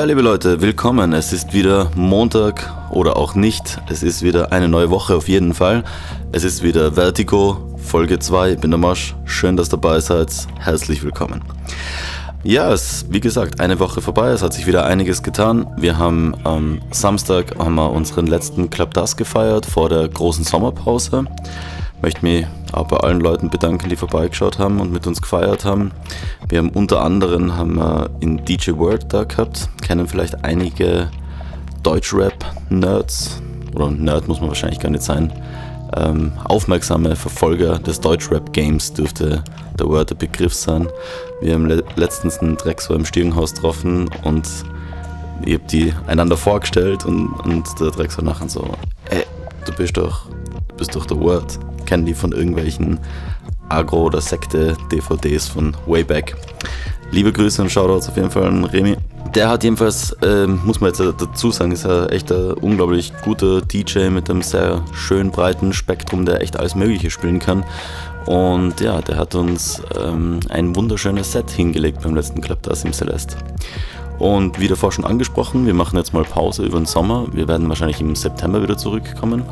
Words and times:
Ja, 0.00 0.06
liebe 0.06 0.22
Leute, 0.22 0.62
willkommen. 0.62 1.12
Es 1.12 1.30
ist 1.30 1.52
wieder 1.52 1.90
Montag 1.94 2.72
oder 2.88 3.18
auch 3.18 3.34
nicht. 3.34 3.82
Es 3.90 4.02
ist 4.02 4.22
wieder 4.22 4.50
eine 4.50 4.66
neue 4.66 4.88
Woche 4.88 5.14
auf 5.14 5.28
jeden 5.28 5.52
Fall. 5.52 5.84
Es 6.32 6.42
ist 6.42 6.62
wieder 6.62 6.92
Vertigo, 6.92 7.76
Folge 7.76 8.18
2. 8.18 8.52
Ich 8.52 8.58
bin 8.58 8.70
der 8.70 8.78
Mosch. 8.78 9.14
Schön, 9.26 9.58
dass 9.58 9.68
ihr 9.68 9.72
dabei 9.72 10.00
seid. 10.00 10.32
Herzlich 10.58 11.02
willkommen. 11.02 11.42
Ja, 12.42 12.72
es 12.72 13.02
ist 13.02 13.12
wie 13.12 13.20
gesagt 13.20 13.60
eine 13.60 13.78
Woche 13.78 14.00
vorbei. 14.00 14.30
Es 14.30 14.42
hat 14.42 14.54
sich 14.54 14.66
wieder 14.66 14.86
einiges 14.86 15.22
getan. 15.22 15.66
Wir 15.76 15.98
haben 15.98 16.34
am 16.44 16.80
Samstag 16.92 17.58
haben 17.58 17.74
wir 17.74 17.90
unseren 17.90 18.26
letzten 18.26 18.70
Club 18.70 18.94
Das 18.94 19.18
gefeiert 19.18 19.66
vor 19.66 19.90
der 19.90 20.08
großen 20.08 20.44
Sommerpause. 20.44 21.26
Möchte 22.02 22.24
mich 22.24 22.46
auch 22.72 22.86
bei 22.86 22.96
allen 22.96 23.20
Leuten 23.20 23.50
bedanken, 23.50 23.88
die 23.88 23.96
vorbeigeschaut 23.96 24.58
haben 24.58 24.80
und 24.80 24.92
mit 24.92 25.06
uns 25.06 25.20
gefeiert 25.20 25.64
haben. 25.64 25.90
Wir 26.48 26.58
haben 26.58 26.70
unter 26.70 27.02
anderem 27.02 27.56
haben 27.56 27.76
wir 27.76 28.10
in 28.20 28.44
DJ 28.44 28.72
World 28.72 29.12
da 29.12 29.24
gehabt. 29.24 29.68
Kennen 29.82 30.06
vielleicht 30.08 30.44
einige 30.44 31.10
Deutschrap-Nerds 31.82 33.42
oder 33.74 33.90
Nerd 33.90 34.28
muss 34.28 34.40
man 34.40 34.48
wahrscheinlich 34.48 34.80
gar 34.80 34.90
nicht 34.90 35.02
sein. 35.02 35.32
Ähm, 35.96 36.32
aufmerksame 36.44 37.16
Verfolger 37.16 37.78
des 37.78 38.00
Deutschrap-Games 38.00 38.92
dürfte 38.92 39.42
der 39.78 39.88
Word 39.88 40.10
der 40.10 40.14
Begriff 40.14 40.54
sein. 40.54 40.88
Wir 41.40 41.54
haben 41.54 41.66
le 41.66 41.82
letztens 41.96 42.38
einen 42.38 42.56
Dreck 42.56 42.80
so 42.80 42.94
im 42.94 43.04
Stiegenhaus 43.04 43.54
getroffen 43.54 44.08
und 44.22 44.48
ich 45.44 45.54
hab 45.54 45.68
die 45.68 45.92
einander 46.06 46.36
vorgestellt 46.36 47.04
und, 47.04 47.32
und 47.40 47.80
der 47.80 47.90
Dreck 47.90 48.10
nachher 48.22 48.48
so, 48.48 48.68
ey, 49.08 49.24
du 49.64 49.72
bist 49.72 49.96
doch, 49.96 50.26
du 50.68 50.76
bist 50.76 50.94
doch 50.94 51.06
der 51.06 51.18
Word. 51.18 51.58
Kennen 51.90 52.06
die 52.06 52.14
von 52.14 52.30
irgendwelchen 52.30 53.00
Agro- 53.68 54.04
oder 54.04 54.20
Sekte-DVDs 54.20 55.48
von 55.48 55.76
way 55.86 56.04
back. 56.04 56.36
Liebe 57.10 57.32
Grüße 57.32 57.60
und 57.60 57.68
Shoutouts 57.68 58.08
auf 58.08 58.14
jeden 58.14 58.30
Fall 58.30 58.44
an 58.44 58.64
Remy. 58.64 58.96
Der 59.34 59.48
hat 59.48 59.64
jedenfalls, 59.64 60.12
äh, 60.22 60.46
muss 60.46 60.80
man 60.80 60.90
jetzt 60.92 61.00
dazu 61.00 61.50
sagen, 61.50 61.72
ist 61.72 61.84
er 61.84 62.12
echt 62.12 62.30
ein 62.30 62.52
unglaublich 62.52 63.12
guter 63.24 63.60
DJ 63.60 64.08
mit 64.10 64.30
einem 64.30 64.42
sehr 64.42 64.84
schön 64.92 65.32
breiten 65.32 65.72
Spektrum, 65.72 66.26
der 66.26 66.40
echt 66.42 66.56
alles 66.60 66.76
Mögliche 66.76 67.10
spielen 67.10 67.40
kann. 67.40 67.64
Und 68.24 68.80
ja, 68.80 69.00
der 69.00 69.16
hat 69.16 69.34
uns 69.34 69.82
ähm, 70.00 70.38
ein 70.48 70.76
wunderschönes 70.76 71.32
Set 71.32 71.50
hingelegt 71.50 72.02
beim 72.04 72.14
letzten 72.14 72.40
Club 72.40 72.62
das 72.62 72.84
im 72.84 72.92
Celeste. 72.92 73.36
Und 74.20 74.60
wie 74.60 74.68
davor 74.68 74.92
schon 74.92 75.04
angesprochen, 75.04 75.66
wir 75.66 75.74
machen 75.74 75.96
jetzt 75.96 76.14
mal 76.14 76.22
Pause 76.22 76.64
über 76.64 76.78
den 76.78 76.86
Sommer. 76.86 77.26
Wir 77.32 77.48
werden 77.48 77.68
wahrscheinlich 77.68 78.00
im 78.00 78.14
September 78.14 78.62
wieder 78.62 78.78
zurückkommen. 78.78 79.42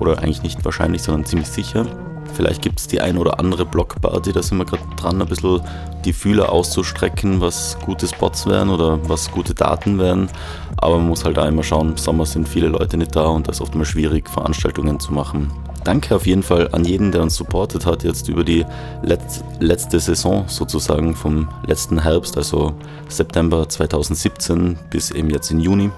Oder 0.00 0.18
eigentlich 0.18 0.42
nicht 0.42 0.64
wahrscheinlich, 0.64 1.02
sondern 1.02 1.24
ziemlich 1.24 1.48
sicher. 1.48 1.86
Vielleicht 2.34 2.60
gibt 2.60 2.80
es 2.80 2.86
die 2.86 3.00
ein 3.00 3.16
oder 3.16 3.40
andere 3.40 3.64
Blockparty, 3.64 4.32
da 4.32 4.42
sind 4.42 4.58
wir 4.58 4.66
gerade 4.66 4.82
dran, 4.96 5.22
ein 5.22 5.28
bisschen 5.28 5.62
die 6.04 6.12
Fühler 6.12 6.52
auszustrecken, 6.52 7.40
was 7.40 7.78
gute 7.84 8.06
Spots 8.06 8.46
wären 8.46 8.68
oder 8.68 8.98
was 9.08 9.30
gute 9.30 9.54
Daten 9.54 9.98
wären. 9.98 10.28
Aber 10.76 10.98
man 10.98 11.08
muss 11.08 11.24
halt 11.24 11.38
auch 11.38 11.46
immer 11.46 11.62
schauen, 11.62 11.90
im 11.90 11.96
Sommer 11.96 12.26
sind 12.26 12.48
viele 12.48 12.68
Leute 12.68 12.98
nicht 12.98 13.16
da 13.16 13.26
und 13.26 13.48
das 13.48 13.56
ist 13.56 13.62
oft 13.62 13.74
mal 13.74 13.86
schwierig, 13.86 14.28
Veranstaltungen 14.28 15.00
zu 15.00 15.14
machen. 15.14 15.50
Danke 15.84 16.16
auf 16.16 16.26
jeden 16.26 16.42
Fall 16.42 16.68
an 16.72 16.84
jeden, 16.84 17.12
der 17.12 17.22
uns 17.22 17.36
supportet 17.36 17.86
hat, 17.86 18.02
jetzt 18.02 18.28
über 18.28 18.44
die 18.44 18.66
Letz 19.02 19.44
letzte 19.60 20.00
Saison 20.00 20.44
sozusagen 20.48 21.14
vom 21.14 21.48
letzten 21.66 22.02
Herbst, 22.02 22.36
also 22.36 22.74
September 23.08 23.68
2017 23.68 24.78
bis 24.90 25.10
eben 25.12 25.30
jetzt 25.30 25.50
in 25.50 25.60
Juni. 25.60 25.90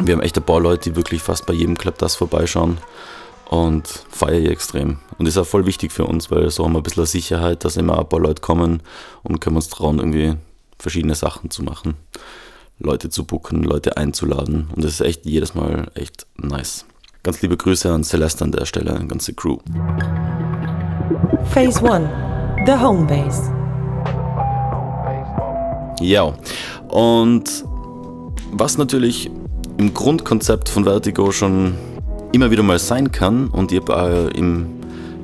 Wir 0.00 0.14
haben 0.14 0.22
echt 0.22 0.36
ein 0.36 0.44
paar 0.44 0.60
Leute, 0.60 0.90
die 0.90 0.96
wirklich 0.96 1.22
fast 1.22 1.46
bei 1.46 1.54
jedem 1.54 1.78
Club 1.78 1.98
das 1.98 2.16
vorbeischauen 2.16 2.78
und 3.48 3.86
feiere 3.86 4.40
ich 4.40 4.50
extrem. 4.50 4.98
Und 5.18 5.26
das 5.26 5.36
ist 5.36 5.38
auch 5.38 5.46
voll 5.46 5.66
wichtig 5.66 5.92
für 5.92 6.04
uns, 6.04 6.30
weil 6.30 6.50
so 6.50 6.64
haben 6.64 6.72
wir 6.72 6.80
ein 6.80 6.82
bisschen 6.82 7.06
Sicherheit, 7.06 7.64
dass 7.64 7.76
immer 7.76 7.98
ein 7.98 8.08
paar 8.08 8.20
Leute 8.20 8.40
kommen 8.40 8.82
und 9.22 9.40
können 9.40 9.56
uns 9.56 9.68
trauen, 9.68 9.98
irgendwie 9.98 10.34
verschiedene 10.78 11.14
Sachen 11.14 11.50
zu 11.50 11.62
machen. 11.62 11.94
Leute 12.80 13.08
zu 13.08 13.24
buchen, 13.24 13.62
Leute 13.62 13.96
einzuladen. 13.96 14.68
Und 14.74 14.84
das 14.84 14.94
ist 14.94 15.00
echt 15.00 15.26
jedes 15.26 15.54
Mal 15.54 15.90
echt 15.94 16.26
nice. 16.36 16.84
Ganz 17.22 17.40
liebe 17.40 17.56
Grüße 17.56 17.90
an 17.90 18.02
Celeste 18.02 18.44
an 18.44 18.52
der 18.52 18.66
Stelle, 18.66 18.94
an 18.94 19.06
ganze 19.06 19.32
Crew. 19.32 19.58
Phase 21.50 21.80
1, 21.88 22.08
the 22.66 22.72
home 22.72 23.06
base. 23.06 23.50
Ja, 26.00 26.34
und 26.88 27.64
was 28.50 28.76
natürlich 28.76 29.30
im 29.78 29.92
Grundkonzept 29.92 30.68
von 30.68 30.84
Vertigo 30.84 31.30
schon 31.32 31.74
immer 32.32 32.50
wieder 32.50 32.62
mal 32.62 32.78
sein 32.78 33.12
kann 33.12 33.48
und 33.48 33.72
ich 33.72 33.80
habe 33.80 34.30
äh, 34.32 34.38
im, 34.38 34.66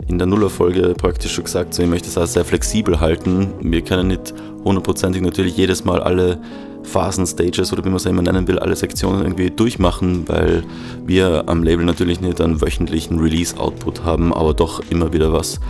in 0.07 0.19
der 0.19 0.27
Nullerfolge 0.27 0.95
praktisch 0.97 1.35
schon 1.35 1.45
gesagt, 1.45 1.75
so, 1.75 1.83
ich 1.83 1.89
möchte 1.89 2.09
es 2.09 2.19
auch 2.19 2.27
sehr 2.27 2.45
flexibel 2.45 3.01
halten. 3.01 3.49
Wir 3.61 3.83
können 3.83 4.09
nicht 4.09 4.35
hundertprozentig 4.65 5.23
natürlich 5.23 5.57
jedes 5.57 5.85
Mal 5.85 6.01
alle 6.01 6.39
Phasen, 6.83 7.27
Stages 7.27 7.73
oder 7.73 7.85
wie 7.85 7.89
man 7.89 7.97
es 7.97 8.07
immer 8.07 8.23
nennen 8.23 8.49
will, 8.49 8.59
alle 8.59 8.75
Sektionen 8.75 9.23
irgendwie 9.23 9.51
durchmachen, 9.51 10.25
weil 10.29 10.65
wir 11.07 11.45
am 11.47 11.63
Label 11.63 11.85
natürlich 11.85 12.21
nicht 12.21 12.41
einen 12.41 12.61
wöchentlichen 12.61 13.21
Release-Output 13.21 14.05
haben, 14.05 14.33
aber 14.33 14.55
doch 14.55 14.81
immer 14.91 15.13
wieder 15.13 15.33
was 15.33 15.61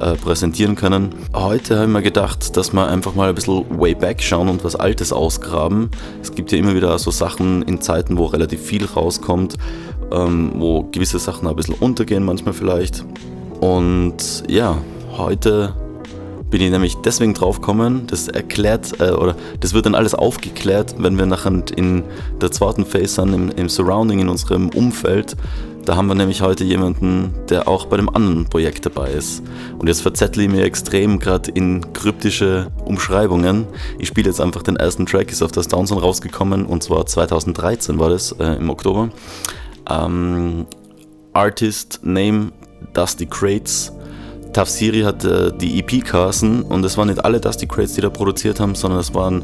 äh, 0.00 0.14
präsentieren 0.14 0.76
können. 0.76 1.10
Heute 1.34 1.78
haben 1.78 1.92
wir 1.92 2.02
gedacht, 2.02 2.56
dass 2.56 2.72
wir 2.72 2.86
einfach 2.86 3.14
mal 3.14 3.28
ein 3.28 3.34
bisschen 3.34 3.64
way 3.78 3.94
back 3.94 4.22
schauen 4.22 4.48
und 4.48 4.64
was 4.64 4.76
Altes 4.76 5.12
ausgraben. 5.12 5.90
Es 6.22 6.34
gibt 6.34 6.52
ja 6.52 6.58
immer 6.58 6.74
wieder 6.74 6.98
so 6.98 7.10
Sachen 7.10 7.62
in 7.62 7.80
Zeiten, 7.80 8.18
wo 8.18 8.26
relativ 8.26 8.60
viel 8.62 8.84
rauskommt, 8.84 9.56
ähm, 10.12 10.52
wo 10.56 10.84
gewisse 10.84 11.18
Sachen 11.18 11.48
ein 11.48 11.56
bisschen 11.56 11.74
untergehen 11.74 12.24
manchmal 12.24 12.54
vielleicht. 12.54 13.04
Und 13.60 14.44
ja, 14.48 14.78
heute 15.16 15.74
bin 16.50 16.62
ich 16.62 16.70
nämlich 16.70 16.96
deswegen 17.04 17.34
drauf 17.34 17.60
gekommen, 17.60 18.06
das 18.06 18.28
erklärt, 18.28 19.00
äh, 19.00 19.10
oder 19.10 19.36
das 19.60 19.74
wird 19.74 19.86
dann 19.86 19.94
alles 19.94 20.14
aufgeklärt, 20.14 20.94
wenn 20.98 21.18
wir 21.18 21.26
nachher 21.26 21.52
in 21.76 22.04
der 22.40 22.50
zweiten 22.50 22.86
Phase 22.86 23.08
sind, 23.08 23.34
im, 23.34 23.50
im 23.50 23.68
Surrounding, 23.68 24.20
in 24.20 24.28
unserem 24.28 24.70
Umfeld. 24.70 25.36
Da 25.88 25.96
haben 25.96 26.08
wir 26.08 26.14
nämlich 26.14 26.42
heute 26.42 26.64
jemanden, 26.64 27.32
der 27.48 27.66
auch 27.66 27.86
bei 27.86 27.96
dem 27.96 28.14
anderen 28.14 28.44
Projekt 28.44 28.84
dabei 28.84 29.10
ist. 29.10 29.42
Und 29.78 29.86
jetzt 29.86 30.02
verzettle 30.02 30.42
ich 30.42 30.50
mir 30.50 30.64
extrem 30.64 31.18
gerade 31.18 31.50
in 31.50 31.94
kryptische 31.94 32.66
Umschreibungen. 32.84 33.66
Ich 33.98 34.08
spiele 34.08 34.28
jetzt 34.28 34.38
einfach 34.38 34.62
den 34.62 34.76
ersten 34.76 35.06
Track, 35.06 35.32
ist 35.32 35.40
auf 35.40 35.50
das 35.50 35.66
Downson 35.66 35.96
rausgekommen 35.96 36.66
und 36.66 36.82
zwar 36.82 37.06
2013 37.06 37.98
war 37.98 38.10
das, 38.10 38.32
äh, 38.32 38.56
im 38.56 38.68
Oktober. 38.68 39.08
Ähm, 39.88 40.66
Artist 41.32 42.00
Name 42.02 42.52
Dusty 42.92 43.24
Crates. 43.24 43.90
Tafsiri 44.52 45.00
hat 45.00 45.24
äh, 45.24 45.56
die 45.56 45.78
EP 45.78 46.04
casten 46.04 46.64
und 46.64 46.84
es 46.84 46.98
waren 46.98 47.08
nicht 47.08 47.24
alle 47.24 47.40
Dusty 47.40 47.66
Crates, 47.66 47.94
die 47.94 48.02
da 48.02 48.10
produziert 48.10 48.60
haben, 48.60 48.74
sondern 48.74 49.00
es 49.00 49.14
waren, 49.14 49.42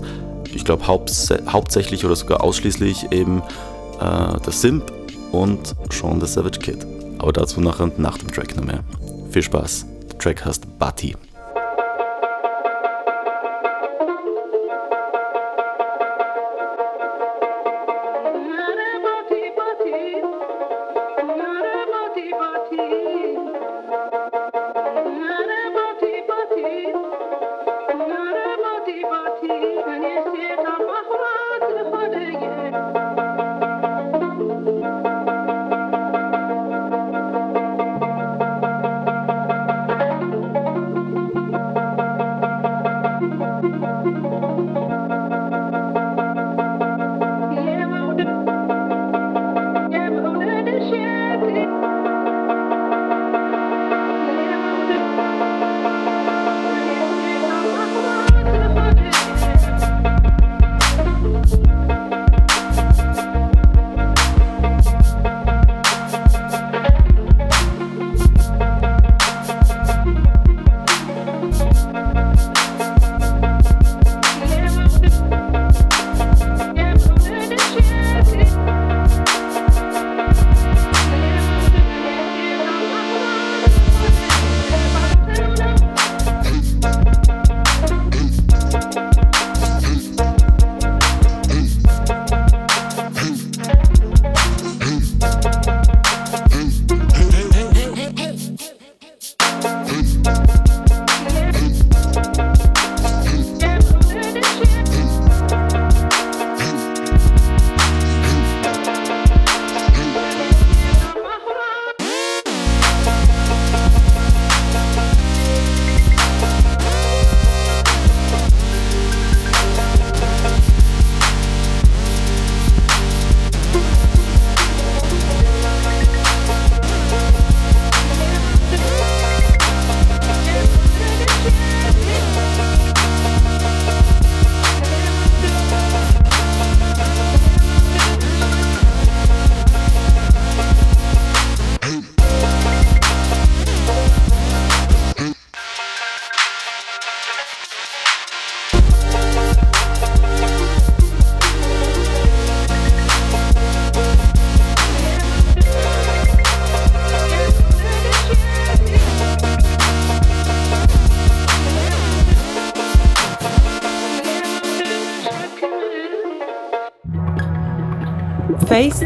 ich 0.55 0.67
glaube, 0.67 0.87
hauptsächlich 0.87 2.05
oder 2.05 2.17
sogar 2.17 2.45
ausschließlich 2.45 3.13
eben 3.13 3.41
äh, 3.99 4.39
der 4.45 4.53
Simp 4.53 4.93
und 5.43 5.75
Sean 5.91 6.21
the 6.21 6.27
Savage 6.27 6.59
Kid. 6.59 6.87
Aber 7.19 7.33
dazu 7.33 7.61
nachher 7.61 7.91
nach 7.99 8.19
dem 8.19 8.31
Track 8.31 8.57
noch 8.57 8.65
mehr. 8.65 8.85
Viel 9.31 9.43
Spaß. 9.43 9.87
Der 10.11 10.19
Track 10.19 10.45
heißt 10.45 10.79
Bati. 10.79 11.17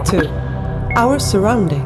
2 0.08 0.26
Our 0.98 1.20
Surrounding. 1.20 1.84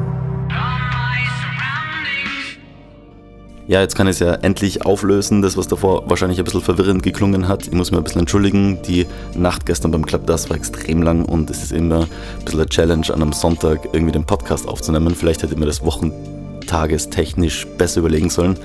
Ja, 3.66 3.80
jetzt 3.80 3.96
kann 3.96 4.06
ich 4.06 4.12
es 4.12 4.18
ja 4.20 4.34
endlich 4.34 4.86
auflösen, 4.86 5.42
das 5.42 5.56
was 5.56 5.66
davor 5.66 6.08
wahrscheinlich 6.08 6.38
ein 6.38 6.44
bisschen 6.44 6.60
verwirrend 6.60 7.02
geklungen 7.02 7.48
hat. 7.48 7.66
Ich 7.66 7.72
muss 7.72 7.90
mir 7.90 7.96
ein 7.96 8.04
bisschen 8.04 8.20
entschuldigen. 8.20 8.80
Die 8.82 9.08
Nacht 9.34 9.66
gestern 9.66 9.90
beim 9.90 10.06
Club 10.06 10.24
Das 10.28 10.48
war 10.48 10.56
extrem 10.56 11.02
lang 11.02 11.24
und 11.24 11.50
es 11.50 11.64
ist 11.64 11.72
immer 11.72 12.02
ein 12.02 12.44
bisschen 12.44 12.60
eine 12.60 12.68
Challenge, 12.68 13.06
an 13.12 13.22
einem 13.22 13.32
Sonntag 13.32 13.88
irgendwie 13.92 14.12
den 14.12 14.24
Podcast 14.24 14.68
aufzunehmen. 14.68 15.16
Vielleicht 15.16 15.42
hätte 15.42 15.54
ich 15.54 15.58
mir 15.58 15.66
das 15.66 15.84
wochentagestechnisch 15.84 17.66
besser 17.76 17.98
überlegen 17.98 18.30
sollen. 18.30 18.56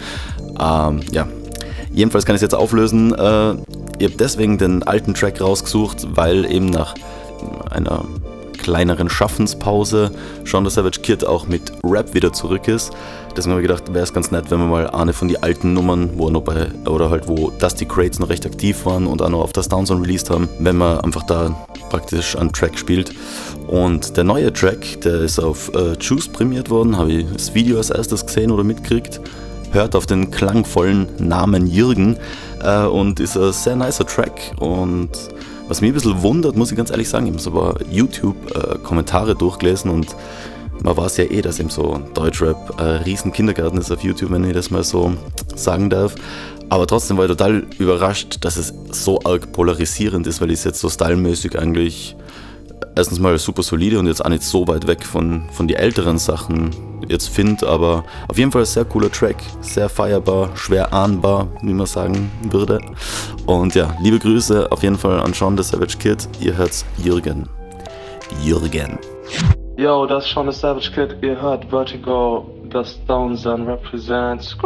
Ähm, 0.59 0.99
ja, 1.11 1.27
jedenfalls 1.91 2.27
kann 2.27 2.35
ich 2.35 2.43
es 2.43 2.43
jetzt 2.43 2.53
auflösen. 2.53 3.11
Äh, 3.15 3.53
ich 3.97 4.05
habe 4.05 4.17
deswegen 4.19 4.59
den 4.59 4.83
alten 4.83 5.15
Track 5.15 5.41
rausgesucht, 5.41 6.09
weil 6.15 6.45
eben 6.45 6.67
nach 6.67 6.93
einer 7.71 8.05
kleineren 8.67 9.09
Schaffenspause 9.09 10.11
Sean 10.43 10.69
Savage 10.69 10.99
Kid 10.99 11.25
auch 11.25 11.47
mit 11.47 11.71
Rap 11.85 12.13
wieder 12.13 12.33
zurück 12.33 12.67
ist. 12.67 12.91
Deswegen 13.33 13.53
habe 13.53 13.61
ich 13.61 13.67
gedacht, 13.69 13.93
wäre 13.93 14.03
es 14.03 14.13
ganz 14.13 14.29
nett, 14.29 14.51
wenn 14.51 14.59
wir 14.59 14.65
mal 14.65 14.89
eine 14.89 15.13
von 15.13 15.29
den 15.29 15.41
alten 15.41 15.73
Nummern, 15.73 16.09
wo 16.15 16.29
noch 16.29 16.41
bei, 16.41 16.67
oder 16.85 17.09
halt 17.09 17.29
wo 17.29 17.49
Dusty 17.49 17.85
Crates 17.85 18.19
noch 18.19 18.27
recht 18.27 18.45
aktiv 18.45 18.85
waren 18.85 19.07
und 19.07 19.21
auch 19.21 19.29
noch 19.29 19.39
auf 19.39 19.53
das 19.53 19.69
Downzone 19.69 20.01
released 20.01 20.29
haben, 20.29 20.49
wenn 20.59 20.75
man 20.75 20.99
einfach 20.99 21.23
da 21.23 21.55
praktisch 21.89 22.35
einen 22.35 22.51
Track 22.51 22.77
spielt. 22.77 23.13
Und 23.67 24.17
der 24.17 24.25
neue 24.25 24.51
Track, 24.51 24.99
der 24.99 25.21
ist 25.21 25.39
auf 25.39 25.73
äh, 25.73 25.93
Juice 25.93 26.27
prämiert 26.27 26.69
worden, 26.69 26.97
habe 26.97 27.13
ich 27.13 27.25
das 27.31 27.53
Video 27.53 27.77
als 27.77 27.89
erstes 27.89 28.25
gesehen 28.25 28.51
oder 28.51 28.65
mitgekriegt. 28.65 29.21
Hört 29.71 29.95
auf 29.95 30.07
den 30.07 30.29
klangvollen 30.29 31.07
Namen 31.19 31.67
Jürgen 31.67 32.17
äh, 32.61 32.83
und 32.83 33.21
ist 33.21 33.37
ein 33.37 33.53
sehr 33.53 33.77
nicer 33.77 34.05
Track 34.05 34.55
und 34.59 35.11
was 35.67 35.81
mich 35.81 35.91
ein 35.91 35.93
bisschen 35.93 36.21
wundert, 36.21 36.55
muss 36.55 36.71
ich 36.71 36.77
ganz 36.77 36.91
ehrlich 36.91 37.09
sagen, 37.09 37.27
ich 37.27 37.33
habe 37.33 37.41
so 37.41 37.61
ein 37.61 37.91
YouTube-Kommentare 37.91 39.35
durchgelesen 39.35 39.91
und 39.91 40.15
man 40.83 40.95
weiß 40.95 41.17
ja 41.17 41.25
eh, 41.25 41.41
dass 41.41 41.59
eben 41.59 41.69
so 41.69 41.99
Deutschrap 42.13 42.79
ein 42.79 43.01
riesen 43.03 43.31
Kindergarten 43.31 43.77
ist 43.77 43.91
auf 43.91 44.03
YouTube, 44.03 44.31
wenn 44.31 44.43
ich 44.43 44.53
das 44.53 44.69
mal 44.71 44.83
so 44.83 45.13
sagen 45.55 45.89
darf. 45.89 46.15
Aber 46.69 46.85
trotzdem 46.85 47.17
war 47.17 47.25
ich 47.25 47.31
total 47.31 47.65
überrascht, 47.79 48.37
dass 48.41 48.57
es 48.57 48.73
so 48.91 49.19
arg 49.23 49.51
polarisierend 49.53 50.27
ist, 50.27 50.41
weil 50.41 50.51
ich 50.51 50.59
es 50.59 50.63
jetzt 50.65 50.79
so 50.79 50.89
stylmäßig 50.89 51.57
eigentlich 51.57 52.15
erstens 52.95 53.19
mal 53.19 53.37
super 53.37 53.63
solide 53.63 53.99
und 53.99 54.07
jetzt 54.07 54.23
auch 54.23 54.29
nicht 54.29 54.43
so 54.43 54.67
weit 54.67 54.87
weg 54.87 55.05
von, 55.05 55.43
von 55.51 55.67
den 55.67 55.77
älteren 55.77 56.17
Sachen 56.17 56.71
jetzt 57.07 57.29
finde, 57.29 57.67
aber 57.67 58.03
auf 58.27 58.37
jeden 58.37 58.51
Fall 58.51 58.65
sehr 58.65 58.85
cooler 58.85 59.11
Track, 59.11 59.37
sehr 59.61 59.89
feierbar, 59.89 60.49
schwer 60.55 60.93
ahnbar, 60.93 61.47
wie 61.61 61.73
man 61.73 61.85
sagen 61.85 62.31
würde. 62.51 62.79
Und 63.45 63.75
ja, 63.75 63.93
liebe 64.01 64.19
Grüße 64.19 64.71
auf 64.71 64.83
jeden 64.83 64.97
Fall 64.97 65.19
an 65.19 65.33
Sean 65.33 65.57
the 65.57 65.63
Savage 65.63 65.97
Kid, 65.99 66.27
ihr 66.39 66.55
hört's 66.55 66.85
Jürgen. 66.97 67.47
Jürgen. 68.43 68.99
Yo, 69.77 70.05
das 70.05 70.25
ist 70.25 70.33
Sean 70.33 70.51
the 70.51 70.57
Savage 70.57 70.91
Kid, 70.93 71.17
ihr 71.21 71.39
hört 71.41 71.65
Vertigo, 71.65 72.49
das 72.69 72.99
Downsun 73.07 73.67
represents. 73.67 74.57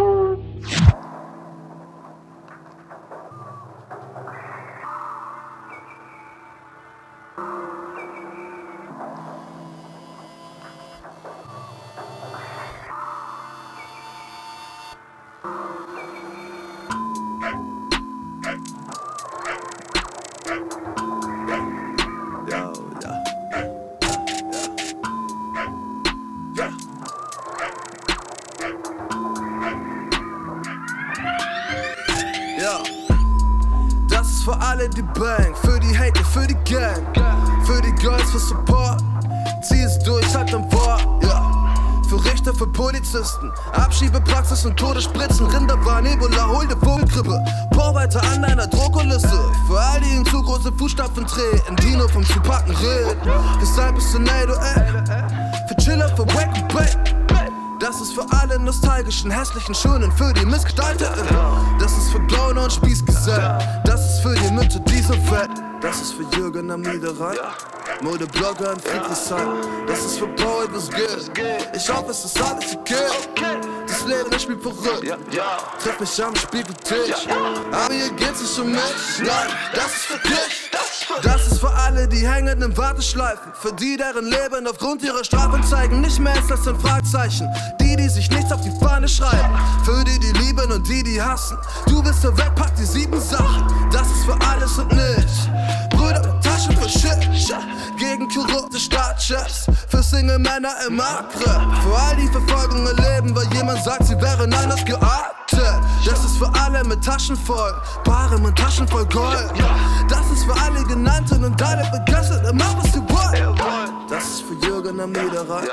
Große 50.42 50.72
Fußstapfen 50.74 51.26
treten, 51.26 51.76
die 51.78 51.96
nur 51.96 52.10
vom 52.10 52.26
Zupacken 52.26 52.76
reden. 52.76 53.18
Deshalb 53.62 53.98
ist 53.98 54.12
Tornado, 54.12 54.54
ey. 54.54 55.68
Für 55.68 55.76
Chiller, 55.78 56.10
für 56.10 56.26
Wake 56.34 56.56
and 56.58 56.74
Bake. 56.74 56.98
Das 57.80 58.00
ist 58.00 58.14
für 58.14 58.26
alle 58.30 58.60
nostalgischen, 58.60 59.32
hässlichen, 59.32 59.74
schönen, 59.74 60.12
für 60.12 60.32
die 60.34 60.46
Missgestalteten. 60.46 61.26
Das 61.80 61.92
ist 61.98 62.12
für 62.12 62.22
Gauner 62.28 62.66
und 62.66 62.74
Spießgesell. 62.74 63.58
Das 63.86 64.14
ist 64.14 64.22
für 64.22 64.36
die 64.36 64.52
Mitte 64.52 64.80
dieser 64.82 65.16
Welt. 65.32 65.71
Das 65.82 66.00
ist 66.00 66.14
für 66.14 66.24
Jürgen 66.38 66.70
am 66.70 66.82
Niederrhein. 66.82 67.38
Modeblogger 68.02 68.74
in 68.74 68.80
Friedrichshain. 68.80 69.48
Das 69.88 70.00
ist 70.06 70.20
für 70.20 70.28
Paul, 70.28 70.68
was 70.72 70.90
geht. 70.90 71.32
Ich 71.76 71.90
hoffe, 71.90 72.12
es 72.12 72.26
ist 72.26 72.42
alles 72.42 72.76
okay. 72.76 73.08
Das 73.88 74.06
Leben, 74.06 74.30
das 74.30 74.44
spielt 74.44 74.62
verrückt. 74.62 75.18
Treff 75.84 76.00
mich 76.00 76.24
am 76.24 76.36
Spiegeltisch. 76.36 77.28
Aber 77.72 77.94
hier 77.94 78.12
geht's 78.12 78.42
nicht 78.42 78.60
um 78.60 78.72
mich. 78.72 78.82
Nein, 79.20 79.50
das 79.74 79.88
ist 79.88 80.06
für 80.06 80.28
dich. 80.28 80.72
Das 81.24 81.48
ist 81.48 81.60
für 81.60 81.74
alle, 81.74 82.08
die 82.08 82.28
hängen 82.28 82.62
in 82.62 82.78
Warteschleifen. 82.78 83.52
Für 83.54 83.74
die, 83.74 83.98
deren 83.98 84.26
Leben 84.26 84.68
aufgrund 84.68 85.04
ihrer 85.04 85.24
Strafen 85.24 85.64
zeigen, 85.64 86.02
nicht 86.02 86.20
mehr 86.20 86.36
ist 86.36 86.50
das 86.50 86.68
ein 86.68 86.80
Fragezeichen. 86.80 87.48
Die, 87.82 87.96
die 87.96 88.08
sich 88.08 88.30
nichts 88.30 88.52
auf 88.52 88.62
die 88.62 88.72
Fahne 88.80 89.08
schreiben. 89.08 89.60
Für 89.84 90.04
die, 90.04 90.18
die 90.20 90.32
lieben 90.40 90.72
und 90.72 90.88
die, 90.88 91.04
die 91.04 91.22
hassen. 91.22 91.58
Du 91.88 92.02
bist 92.02 92.24
der 92.24 92.38
Welt, 92.38 92.56
pack 92.56 92.76
die 92.76 92.86
sieben 92.86 93.20
Sachen. 93.20 93.68
Das 93.92 94.08
ist 94.08 94.26
für 94.26 94.38
alles 94.48 94.78
und 94.78 94.92
nichts. 94.94 95.50
Shit. 96.92 97.56
Gegen 97.98 98.28
korrupte 98.28 98.78
Staatschefs. 98.80 99.66
Für 99.88 100.04
Single 100.04 100.40
Männer 100.40 100.74
im 100.88 100.98
Marktgriff. 100.98 101.62
Für 101.84 101.98
all 101.98 102.16
die 102.18 102.28
Verfolgung 102.28 102.86
erleben, 102.86 103.36
weil 103.36 103.48
jemand 103.54 103.84
sagt, 103.84 104.06
sie 104.06 104.20
wären 104.22 104.54
anders 104.54 104.84
geartet. 104.84 105.32
Das 106.06 106.26
ist 106.26 106.38
für 106.38 106.52
alle 106.60 106.84
mit 106.84 107.04
Taschen 107.04 107.36
voll. 107.36 107.74
Paare 108.04 108.40
mit 108.40 108.58
Taschen 108.58 108.88
voll 108.88 109.06
Gold. 109.06 109.54
Das 110.10 110.30
ist 110.32 110.44
für 110.44 110.54
alle 110.54 110.84
Genannten 110.84 111.44
und 111.46 111.62
alle 111.62 111.90
Begeisterten. 111.92 112.58
Mach 112.58 112.76
was 112.78 112.92
du 112.92 113.00
wollt. 113.00 113.60
Das 114.10 114.24
ist 114.26 114.42
für 114.42 114.66
Jürgen 114.66 115.00
am 115.00 115.12
Niederrhein. 115.12 115.68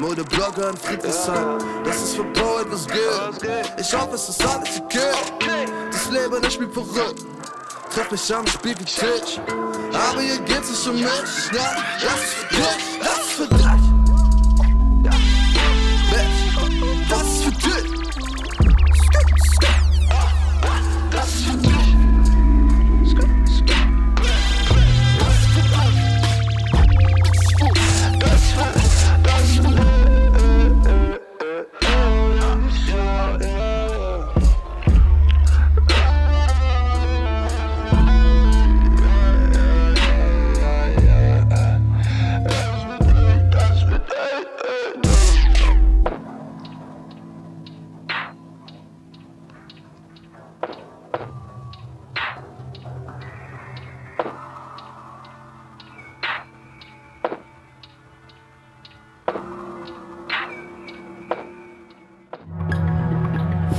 Modeblogger 0.00 0.70
in 0.70 0.76
Friedrichshain. 0.76 1.58
Das 1.84 1.96
ist 1.96 2.16
für 2.16 2.24
Poet, 2.24 2.66
was 2.70 2.86
geht. 2.86 3.72
Ich 3.78 3.94
hoffe, 3.94 4.14
es 4.14 4.28
ist 4.28 4.44
alles 4.44 4.80
okay. 4.80 5.12
Das 5.90 6.10
Leben, 6.10 6.42
das 6.42 6.54
spielt 6.54 6.72
verrückt. 6.72 7.24
Treff 7.94 8.10
mich 8.10 8.34
am 8.34 8.46
Spiegeltisch. 8.46 9.40
Geht's 10.44 10.70
nicht 10.70 10.86
um 10.88 10.94
mich. 10.94 11.04
Nein, 11.04 11.62
das 12.02 12.20
ist 12.20 12.34
für 12.34 12.56
dich. 12.56 12.98
Das 13.00 13.18
ist 13.18 13.32
für 13.32 13.77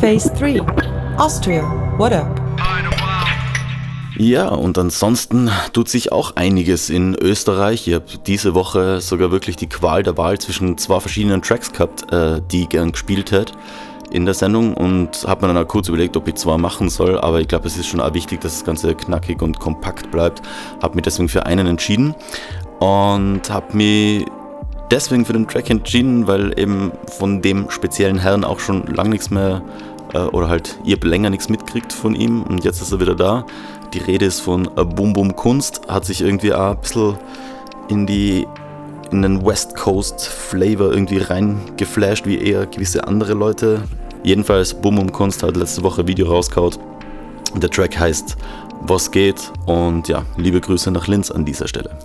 Phase 0.10 0.34
3 0.40 0.60
Austria. 1.20 1.62
What 1.98 2.14
up? 2.14 2.42
Ja, 4.18 4.48
und 4.48 4.76
ansonsten 4.80 5.52
tut 5.72 5.88
sich 5.88 6.12
auch 6.12 6.36
einiges 6.36 6.90
in 6.90 7.14
Österreich. 7.14 7.88
Ich 7.88 7.94
habe 7.94 8.06
diese 8.26 8.56
Woche 8.56 9.02
sogar 9.02 9.30
wirklich 9.30 9.56
die 9.56 9.70
Qual 9.70 10.02
der 10.02 10.18
Wahl 10.18 10.40
zwischen 10.40 10.80
zwei 10.80 11.00
verschiedenen 11.00 11.44
Tracks 11.44 11.72
gehabt, 11.72 12.12
äh, 12.12 12.42
die 12.52 12.68
gern 12.68 12.94
gespielt 12.94 13.32
hätte 13.32 13.54
in 14.10 14.26
der 14.26 14.34
Sendung 14.34 14.74
und 14.74 15.28
habe 15.28 15.46
mir 15.46 15.54
dann 15.54 15.64
auch 15.64 15.68
kurz 15.68 15.90
überlegt, 15.90 16.18
ob 16.18 16.28
ich 16.28 16.34
zwei 16.34 16.58
machen 16.58 16.90
soll, 16.90 17.20
aber 17.20 17.40
ich 17.40 17.48
glaube, 17.48 17.68
es 17.68 17.78
ist 17.78 17.86
schon 17.86 18.02
auch 18.02 18.16
wichtig, 18.16 18.42
dass 18.42 18.54
das 18.54 18.66
Ganze 18.66 18.96
knackig 18.96 19.44
und 19.44 19.60
kompakt 19.60 20.10
bleibt. 20.10 20.42
Habe 20.82 20.96
mich 20.96 21.04
deswegen 21.04 21.30
für 21.30 21.46
einen 21.46 21.68
entschieden. 21.68 22.16
und 22.80 23.48
habe 23.52 23.78
mich 23.78 24.26
deswegen 24.92 25.26
für 25.26 25.34
den 25.34 25.48
Track 25.48 25.70
entschieden, 25.70 26.28
weil 26.28 26.58
eben 26.60 26.92
von 27.18 27.42
dem 27.42 27.70
speziellen 27.70 28.18
Herrn 28.18 28.44
auch 28.44 28.60
schon 28.60 28.88
lange 28.88 29.12
nichts 29.12 29.30
mehr 29.30 29.62
äh, 30.14 30.20
oder 30.20 30.50
halt 30.50 30.80
ihr 30.84 30.96
habt 30.96 31.04
länger 31.04 31.30
nichts 31.30 31.50
mitkriegt 31.50 31.94
von 31.94 32.16
ihm 32.16 32.44
und 32.44 32.64
jetzt 32.64 32.82
ist 32.82 32.92
er 32.92 33.00
wieder 33.00 33.16
da. 33.16 33.46
Die 33.94 34.00
Rede 34.00 34.26
ist 34.26 34.40
von 34.40 34.70
äh, 34.78 34.84
Boom 34.84 35.14
Boom 35.14 35.36
Kunst, 35.36 35.82
hat 35.88 36.06
sich 36.06 36.22
irgendwie 36.22 36.54
auch 36.54 36.72
ein 36.72 36.82
bisschen 36.82 37.18
in 37.90 38.06
die 38.06 38.48
in 39.12 39.24
den 39.24 39.44
West 39.44 39.76
Coast 39.76 40.28
Flavor 40.28 40.92
irgendwie 40.92 41.18
reingeflasht, 41.18 42.28
wie 42.28 42.38
eher 42.38 42.68
gewisse 42.68 43.08
andere 43.08 43.34
Leute. 43.34 43.82
Jedenfalls 44.24 44.74
Boom 44.74 44.96
Boom 44.96 45.12
Kunst 45.12 45.42
hat 45.42 45.58
letzte 45.58 45.84
Woche 45.84 46.02
ein 46.02 46.08
Video 46.08 46.28
rausgehauen. 46.28 46.78
Der 47.56 47.70
Track 47.70 47.98
heißt 47.98 48.38
Was 48.82 49.10
geht 49.10 49.52
und 49.66 50.08
ja, 50.08 50.24
liebe 50.38 50.62
Grüße 50.62 50.92
nach 50.92 51.08
Linz 51.08 51.32
an 51.32 51.46
dieser 51.46 51.68
Stelle. 51.68 51.98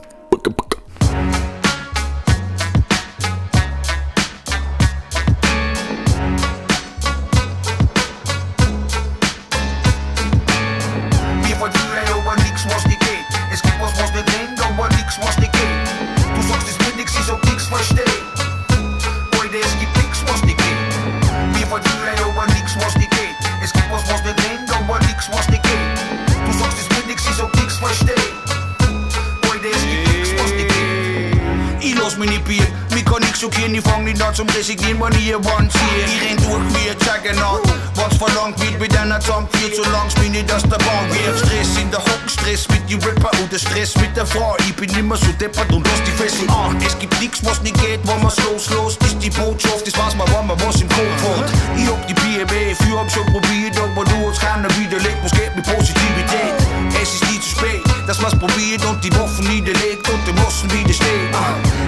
Zum 34.35 34.49
Resignieren, 34.49 34.99
wann 34.99 35.13
ihr 35.21 35.39
one 35.39 35.69
hier. 35.71 36.05
Ich 36.05 36.21
renn 36.21 36.37
durch 36.37 36.75
wie 36.75 36.91
ein 36.91 36.99
Juggernaut. 36.99 37.63
Was 37.95 38.17
verlangt 38.17 38.61
wird 38.61 38.81
mit 38.81 38.97
einer 38.99 39.21
Zahn 39.21 39.47
viel 39.53 39.73
zu 39.73 39.83
lang, 39.91 40.09
bin 40.21 40.35
ich 40.35 40.53
aus 40.53 40.63
der. 40.63 40.79
Wir 40.81 40.91
haben 40.91 41.39
Stress 41.39 41.79
in 41.81 41.91
der 41.91 42.01
Hocken, 42.01 42.29
Stress 42.29 42.69
mit 42.69 42.83
die 42.91 42.95
Rapper 42.95 43.31
oder 43.43 43.59
Stress 43.59 43.95
mit 43.97 44.17
der 44.17 44.27
Frau. 44.27 44.57
Ich 44.67 44.75
bin 44.75 44.91
immer 44.99 45.17
so 45.17 45.31
deppert 45.41 45.73
und 45.73 45.87
lass 45.87 46.03
die 46.03 46.11
Fesseln 46.11 46.51
an. 46.51 46.77
Es 46.85 46.99
gibt 46.99 47.19
nichts, 47.21 47.45
was 47.45 47.63
nicht 47.63 47.81
geht, 47.81 48.01
wenn 48.05 48.21
man's 48.23 48.37
loslos. 48.45 48.97
Ist 49.05 49.23
die 49.23 49.31
Botschaft, 49.31 49.87
das 49.87 49.97
weiß 49.97 50.17
man, 50.17 50.27
wann 50.33 50.49
man 50.49 50.61
was 50.61 50.81
im 50.81 50.89
Code 50.89 51.39
hat. 51.39 51.51
Ich 51.77 51.87
hab 51.87 52.07
die 52.09 52.15
BME, 52.15 52.75
für 52.75 52.99
hab 52.99 53.11
schon 53.11 53.27
probiert, 53.27 53.79
aber 53.79 54.05
du 54.05 54.29
hast 54.29 54.41
keiner 54.41 54.69
widerlegt, 54.77 55.19
was 55.23 55.31
geht 55.33 55.55
mit 55.55 55.65
Positivität. 55.65 56.55
Es 57.01 57.15
ist 57.15 57.31
nie 57.31 57.39
zu 57.39 57.51
spät, 57.51 57.83
dass 58.09 58.21
man's 58.21 58.37
probiert 58.39 58.85
und 58.85 59.03
die 59.05 59.13
Waffen 59.15 59.47
niederlegt 59.47 60.09
und 60.09 60.27
dem 60.27 60.35
Massen 60.37 60.71
widersteht. 60.73 61.31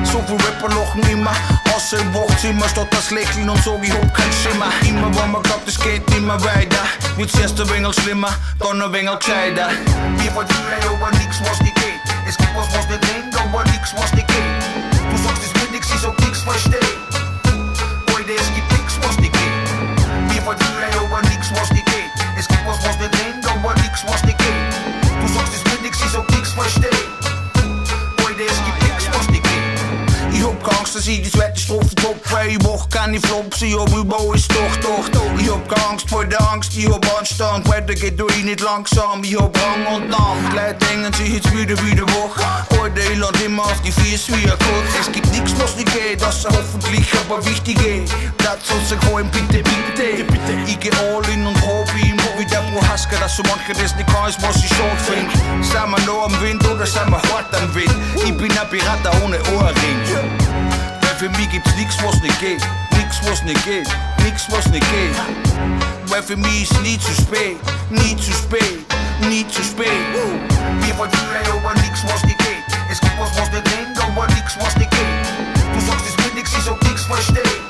So 0.04 0.22
viel 0.26 0.36
Rapper 0.46 0.68
lachen 0.68 1.02
immer, 1.10 1.32
außer 1.74 1.98
im 2.44 2.60
Wohnzimmer 2.60 2.68
statt 2.68 2.88
das 2.90 3.10
Lächeln 3.10 3.48
und 3.48 3.62
so, 3.62 3.80
ich 3.82 3.90
hab 3.90 4.14
kein 4.14 4.30
Schimmer. 4.32 4.70
Immer 4.86 5.14
wenn 5.16 5.30
man 5.30 5.42
glaubt, 5.42 5.66
es 5.66 5.78
geht 5.80 6.02
immer 6.14 6.42
weiter, 6.44 6.84
wird's 7.16 7.38
erst 7.38 7.58
ein 7.60 7.68
wenig 7.70 7.94
schlimmer, 7.94 8.30
dann 8.60 8.82
ein 8.82 8.92
wenig 8.92 9.18
gescheiter. 9.18 9.68
Wir 10.18 10.30
verdienen 10.30 10.82
aber 10.84 11.10
nix, 11.18 11.40
was 11.40 11.60
nicht 11.60 11.74
geht. 11.74 12.00
Es 12.28 12.36
gibt 12.36 12.50
was, 12.54 12.68
was 12.76 12.88
nicht 12.88 13.02
rennt, 13.08 13.34
aber 13.40 13.64
nix, 13.64 13.94
was 13.96 14.12
nicht 14.12 14.28
geht. 14.28 14.36
Du 15.10 15.16
sagst, 15.16 15.42
es 15.44 15.60
wird 15.60 15.72
nix, 15.72 15.88
ich 15.88 16.00
sag 16.00 16.18
nix, 16.20 16.40
versteh. 16.40 16.86
Heute, 18.12 18.32
es 18.32 18.54
gibt 18.54 18.72
nix, 18.72 18.98
was 19.00 19.16
nicht 19.18 19.32
geht. 19.32 20.34
Wir 20.34 20.42
verdienen 20.42 20.92
aber 20.98 21.22
nix, 21.28 21.50
was 21.54 21.70
nicht 21.70 21.86
geht. 21.86 22.12
Es 22.38 22.48
gibt 22.48 22.66
was, 22.66 22.78
was 22.84 22.98
nicht 22.98 23.14
rennt, 23.16 23.46
aber 23.48 23.74
nix, 23.80 24.04
was 24.06 24.22
nicht 24.24 24.38
geht. 24.38 24.72
Du 25.20 25.28
sagst, 25.32 25.54
es 25.54 25.64
wird 25.72 25.82
nix, 25.82 25.98
ich 26.04 26.10
sag 26.12 26.28
nix, 26.30 26.50
versteh. 26.52 26.96
Heute, 28.22 28.42
es 28.44 28.60
gibt 28.64 28.82
nix, 28.82 29.08
was 29.12 29.28
nicht 29.28 29.42
geht. 29.42 30.34
Ich 30.34 30.42
hab 30.44 30.62
keine 30.62 30.78
Angst, 30.78 30.96
dass 30.96 31.06
ich 31.06 31.22
die 31.22 31.30
zweite 31.30 31.60
Strophe 32.36 32.46
top 32.46 32.46
Ich 32.46 32.58
mach 32.62 32.88
keine 32.88 33.20
Flops, 33.20 33.62
ich 33.62 33.78
hab 33.78 33.88
überall 33.94 34.34
ist 34.34 34.50
doch, 34.52 34.76
doch, 34.82 35.08
doch 35.08 35.40
Ich 35.40 35.50
hab 35.50 35.68
keine 35.68 35.88
Angst 35.90 36.08
vor 36.08 36.24
der 36.24 36.40
Angst, 36.52 36.76
ich 36.76 36.88
hab 36.88 37.18
Anstand 37.18 37.68
Weiter 37.68 37.94
geht 37.94 38.18
durch 38.18 38.44
nicht 38.44 38.60
langsam, 38.60 39.22
ich 39.22 39.38
hab 39.38 39.56
Rang 39.56 39.96
und 39.96 40.10
Namen 40.10 40.54
Leute 40.54 40.74
denken 40.86 41.12
sich 41.14 41.34
jetzt 41.34 41.52
wieder 41.52 41.76
wieder 41.84 42.04
wach 42.06 42.66
Heute, 42.78 43.00
ich 43.00 43.18
land 43.18 43.40
immer 43.42 43.64
auf 43.64 43.80
die 43.82 43.92
Füße 43.92 44.32
wie 44.32 44.44
ein 44.44 44.50
Gott 44.50 45.00
Es 45.00 45.10
gibt 45.10 45.30
nichts, 45.32 45.54
was 45.58 45.76
nicht 45.76 45.92
geht, 45.92 46.22
außer 46.22 46.48
hoffentlich 46.50 47.08
aber 47.14 47.44
wichtig 47.46 47.78
geht 47.78 48.10
Platz 48.38 48.70
uns 48.70 48.90
gefallen, 48.90 49.30
bitte, 49.30 49.62
bitte, 49.62 50.24
bitte 50.24 50.52
Ich 50.66 50.78
geh 50.80 50.90
all 50.90 51.28
in 51.32 51.46
und 51.46 51.56
hab 51.56 51.88
ihm 51.96 52.16
wie 52.38 52.46
der 52.46 52.62
Prohaska, 52.72 53.16
dass 53.18 53.36
so 53.36 53.42
manche 53.44 53.80
das 53.80 53.94
nicht 53.96 54.06
kann, 54.08 54.28
ist 54.28 54.42
was 54.42 54.56
ich 54.56 54.68
schon 54.68 54.98
find 54.98 55.64
Sind 55.64 55.90
wir 55.90 56.06
noch 56.06 56.24
am 56.26 56.40
Wind 56.42 56.64
oder 56.68 56.86
sind 56.86 57.10
wir 57.10 57.22
hart 57.32 57.54
am 57.54 57.74
Wind? 57.74 57.94
Ich 58.16 58.36
bin 58.36 58.50
ein 58.50 58.68
Pirater 58.68 59.12
ohne 59.24 59.38
Ohrring 59.56 59.96
weil 60.12 60.95
für 61.16 61.30
mich 61.30 61.48
gibt's 61.50 61.74
nix, 61.76 61.96
was 62.02 62.20
nicht 62.20 62.38
geht. 62.40 62.60
Nix, 62.96 63.20
was 63.24 63.42
nicht 63.42 63.64
geht. 63.64 63.88
Nix, 64.22 64.50
was 64.50 64.68
nicht 64.68 64.86
geht. 64.90 65.16
Weil 66.08 66.22
für 66.22 66.36
mich 66.36 66.62
ist 66.70 66.82
nie 66.82 66.98
zu 66.98 67.12
spät. 67.12 67.56
Nie 67.90 68.16
zu 68.16 68.32
spät. 68.32 68.84
Nie 69.28 69.46
zu 69.48 69.62
spät. 69.62 69.88
Wir 70.80 70.94
verdienen 70.94 71.46
aber 71.52 71.74
nix, 71.80 72.02
was 72.04 72.22
nicht 72.24 72.38
geht. 72.38 72.64
Es 72.90 73.00
gibt 73.00 73.18
was, 73.18 73.30
was 73.38 73.50
nicht 73.50 73.64
rennt, 73.76 73.98
aber 73.98 74.26
nix, 74.34 74.56
was 74.60 74.76
nicht 74.76 74.90
geht. 74.90 75.74
Du 75.74 75.80
sagst, 75.86 76.06
es 76.06 76.24
wird 76.24 76.34
nix, 76.34 76.52
ich 76.52 76.64
sag 76.64 76.82
nix, 76.82 77.02
versteh. 77.04 77.65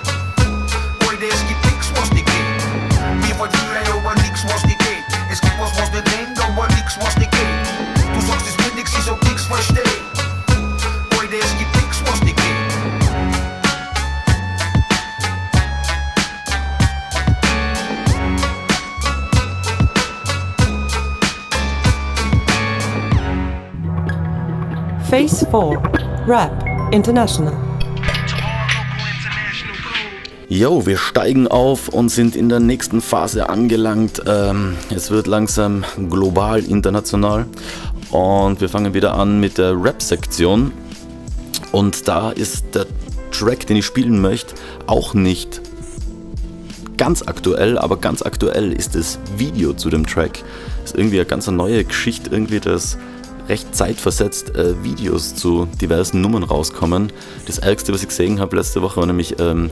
Phase 25.16 25.46
4 25.46 25.80
Rap 26.26 26.92
International. 26.92 27.54
Jo, 30.50 30.84
wir 30.84 30.98
steigen 30.98 31.48
auf 31.48 31.88
und 31.88 32.10
sind 32.10 32.36
in 32.36 32.50
der 32.50 32.60
nächsten 32.60 33.00
Phase 33.00 33.48
angelangt. 33.48 34.22
Ähm, 34.26 34.76
es 34.94 35.10
wird 35.10 35.26
langsam 35.26 35.86
global, 36.10 36.62
international. 36.62 37.46
Und 38.10 38.60
wir 38.60 38.68
fangen 38.68 38.92
wieder 38.92 39.14
an 39.14 39.40
mit 39.40 39.56
der 39.56 39.82
Rap-Sektion. 39.82 40.72
Und 41.72 42.08
da 42.08 42.30
ist 42.30 42.74
der 42.74 42.84
Track, 43.30 43.66
den 43.68 43.78
ich 43.78 43.86
spielen 43.86 44.20
möchte, 44.20 44.54
auch 44.86 45.14
nicht 45.14 45.62
ganz 46.98 47.22
aktuell, 47.22 47.78
aber 47.78 47.96
ganz 47.96 48.20
aktuell 48.20 48.70
ist 48.70 48.94
das 48.94 49.18
Video 49.38 49.72
zu 49.72 49.88
dem 49.88 50.06
Track. 50.06 50.42
Ist 50.84 50.94
irgendwie 50.94 51.16
eine 51.16 51.26
ganz 51.26 51.46
neue 51.46 51.84
Geschichte, 51.84 52.28
irgendwie 52.30 52.60
das 52.60 52.98
recht 53.48 53.74
zeitversetzt 53.74 54.54
äh, 54.54 54.82
Videos 54.82 55.34
zu 55.34 55.68
diversen 55.80 56.20
Nummern 56.20 56.42
rauskommen. 56.42 57.12
Das 57.46 57.58
Ärgste, 57.58 57.92
was 57.92 58.02
ich 58.02 58.08
gesehen 58.08 58.40
habe 58.40 58.56
letzte 58.56 58.82
Woche, 58.82 59.00
war 59.00 59.06
nämlich, 59.06 59.38
ähm, 59.38 59.70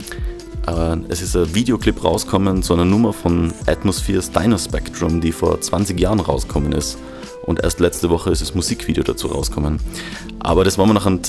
äh, 0.67 0.97
es 1.09 1.21
ist 1.21 1.35
ein 1.35 1.53
Videoclip 1.53 2.03
rauskommen 2.03 2.63
zu 2.63 2.73
einer 2.73 2.85
Nummer 2.85 3.13
von 3.13 3.53
Atmospheres 3.67 4.31
Dino 4.31 4.57
Spectrum, 4.57 5.21
die 5.21 5.31
vor 5.31 5.59
20 5.59 5.99
Jahren 5.99 6.19
rauskommen 6.19 6.71
ist. 6.71 6.97
Und 7.45 7.63
erst 7.63 7.79
letzte 7.79 8.09
Woche 8.09 8.31
ist 8.31 8.41
das 8.41 8.55
Musikvideo 8.55 9.03
dazu 9.03 9.27
rausgekommen. 9.27 9.79
Aber 10.39 10.63
das 10.63 10.79
war 10.79 10.87
mir 10.87 10.95
noch 10.95 11.05
ein, 11.05 11.21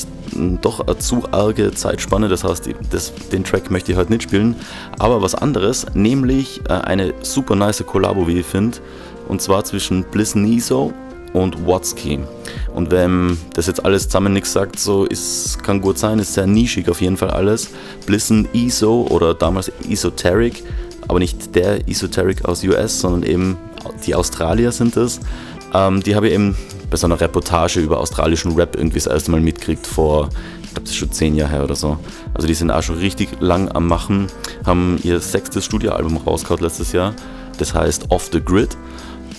doch 0.62 0.80
eine 0.80 0.98
zu 0.98 1.22
arge 1.30 1.72
Zeitspanne, 1.72 2.28
das 2.28 2.42
heißt, 2.42 2.70
das, 2.90 3.12
den 3.32 3.44
Track 3.44 3.70
möchte 3.70 3.92
ich 3.92 3.98
heute 3.98 4.12
nicht 4.12 4.22
spielen. 4.22 4.56
Aber 4.98 5.20
was 5.20 5.34
anderes, 5.34 5.86
nämlich 5.92 6.62
äh, 6.68 6.72
eine 6.72 7.12
super 7.22 7.54
nice 7.54 7.84
Kollabo, 7.86 8.26
wie 8.26 8.40
ich 8.40 8.46
finde. 8.46 8.78
Und 9.28 9.42
zwar 9.42 9.64
zwischen 9.64 10.04
Bliss 10.04 10.34
Niso 10.34 10.94
und 11.32 11.66
Watsky. 11.66 12.20
Und 12.74 12.90
wenn 12.90 13.38
das 13.54 13.66
jetzt 13.66 13.84
alles 13.84 14.04
zusammen 14.08 14.32
nichts 14.32 14.52
sagt, 14.52 14.78
so 14.78 15.04
ist, 15.04 15.62
kann 15.62 15.80
gut 15.80 15.98
sein, 15.98 16.18
ist 16.18 16.34
sehr 16.34 16.46
nischig 16.46 16.88
auf 16.88 17.00
jeden 17.00 17.16
Fall 17.16 17.30
alles. 17.30 17.70
Blissen 18.06 18.48
ESO 18.54 19.06
oder 19.10 19.34
damals 19.34 19.70
Esoteric, 19.88 20.62
aber 21.08 21.18
nicht 21.18 21.54
der 21.54 21.88
Esoteric 21.88 22.44
aus 22.44 22.64
US, 22.64 23.00
sondern 23.00 23.22
eben 23.22 23.56
die 24.06 24.14
Australier 24.14 24.72
sind 24.72 24.96
es. 24.96 25.20
Ähm, 25.74 26.02
die 26.02 26.14
habe 26.14 26.28
ich 26.28 26.34
eben 26.34 26.56
bei 26.90 26.96
so 26.96 27.06
einer 27.06 27.20
Reportage 27.20 27.80
über 27.80 27.98
australischen 27.98 28.52
Rap 28.54 28.76
irgendwie 28.76 28.98
das 28.98 29.06
erste 29.06 29.30
Mal 29.30 29.40
mitgekriegt 29.40 29.86
vor, 29.86 30.28
ich 30.62 30.70
glaube, 30.70 30.82
das 30.82 30.90
ist 30.90 30.96
schon 30.96 31.12
zehn 31.12 31.34
Jahre 31.34 31.50
her 31.50 31.64
oder 31.64 31.76
so. 31.76 31.98
Also 32.34 32.46
die 32.46 32.54
sind 32.54 32.70
auch 32.70 32.82
schon 32.82 32.98
richtig 32.98 33.28
lang 33.40 33.70
am 33.72 33.86
Machen, 33.86 34.28
haben 34.64 34.98
ihr 35.02 35.20
sechstes 35.20 35.64
Studioalbum 35.64 36.18
rausgehauen 36.18 36.62
letztes 36.62 36.92
Jahr. 36.92 37.14
Das 37.58 37.74
heißt 37.74 38.10
Off 38.10 38.28
the 38.32 38.40
Grid. 38.40 38.76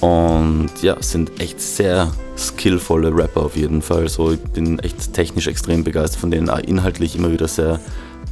Und 0.02 0.70
ja, 0.82 1.02
sind 1.02 1.40
echt 1.40 1.60
sehr 1.60 2.12
skillvolle 2.38 3.16
Rapper 3.16 3.46
auf 3.46 3.56
jeden 3.56 3.82
Fall. 3.82 4.08
So, 4.10 4.32
ich 4.32 4.40
bin 4.40 4.80
echt 4.80 5.14
technisch 5.14 5.48
extrem 5.48 5.84
begeistert 5.84 6.20
von 6.20 6.32
denen, 6.32 6.48
inhaltlich 6.48 7.16
immer 7.16 7.32
wieder 7.32 7.48
sehr, 7.48 7.80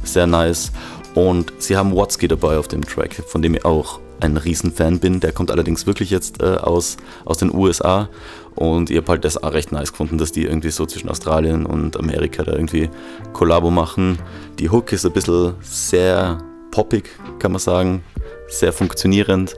sehr 0.04 0.26
nice. 0.26 0.70
Und 1.14 1.52
sie 1.58 1.76
haben 1.76 1.96
Watsky 1.96 2.28
dabei 2.28 2.58
auf 2.58 2.68
dem 2.68 2.84
Track, 2.84 3.14
von 3.26 3.42
dem 3.42 3.54
ich 3.54 3.64
auch 3.64 4.00
ein 4.20 4.36
Riesenfan 4.36 5.00
bin. 5.00 5.20
Der 5.20 5.32
kommt 5.32 5.50
allerdings 5.50 5.86
wirklich 5.86 6.10
jetzt 6.10 6.42
äh, 6.42 6.56
aus, 6.56 6.96
aus 7.24 7.38
den 7.38 7.52
USA 7.54 8.08
und 8.56 8.88
ich 8.90 8.96
habe 8.96 9.08
halt 9.08 9.24
das 9.24 9.42
auch 9.42 9.52
recht 9.52 9.70
nice 9.70 9.92
gefunden, 9.92 10.16
dass 10.16 10.32
die 10.32 10.44
irgendwie 10.44 10.70
so 10.70 10.86
zwischen 10.86 11.10
Australien 11.10 11.66
und 11.66 11.96
Amerika 11.98 12.42
da 12.42 12.52
irgendwie 12.52 12.88
Kollabo 13.34 13.70
machen. 13.70 14.18
Die 14.58 14.70
Hook 14.70 14.92
ist 14.92 15.04
ein 15.04 15.12
bisschen 15.12 15.54
sehr 15.60 16.38
poppig, 16.70 17.10
kann 17.38 17.52
man 17.52 17.60
sagen, 17.60 18.02
sehr 18.48 18.72
funktionierend, 18.72 19.54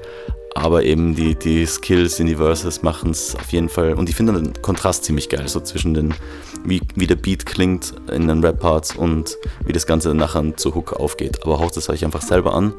aber 0.58 0.84
eben 0.84 1.14
die, 1.14 1.34
die 1.34 1.66
Skills 1.66 2.20
in 2.20 2.26
die 2.26 2.36
Verses 2.36 2.82
machen 2.82 3.10
es 3.10 3.34
auf 3.34 3.52
jeden 3.52 3.68
Fall. 3.68 3.94
Und 3.94 4.08
ich 4.08 4.16
finde 4.16 4.34
den 4.34 4.52
Kontrast 4.62 5.04
ziemlich 5.04 5.28
geil, 5.28 5.48
so 5.48 5.60
zwischen 5.60 5.94
den, 5.94 6.14
wie, 6.64 6.80
wie 6.94 7.06
der 7.06 7.16
Beat 7.16 7.46
klingt 7.46 7.94
in 8.12 8.28
den 8.28 8.44
Rap-Parts 8.44 8.96
und 8.96 9.36
wie 9.64 9.72
das 9.72 9.86
Ganze 9.86 10.14
nachher 10.14 10.56
zu 10.56 10.74
Hook 10.74 10.94
aufgeht. 10.94 11.44
Aber 11.44 11.58
haucht 11.58 11.76
es 11.76 11.88
euch 11.88 12.04
einfach 12.04 12.22
selber 12.22 12.54
an. 12.54 12.74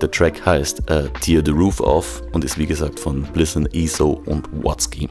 Der 0.00 0.10
Track 0.10 0.44
heißt 0.44 0.90
äh, 0.90 1.08
Tear 1.20 1.42
the 1.44 1.52
Roof 1.52 1.80
Off 1.80 2.22
und 2.32 2.44
ist 2.44 2.58
wie 2.58 2.66
gesagt 2.66 2.98
von 3.00 3.22
Blissen, 3.22 3.66
ESO 3.72 4.22
und 4.26 4.48
Watsky. 4.62 5.08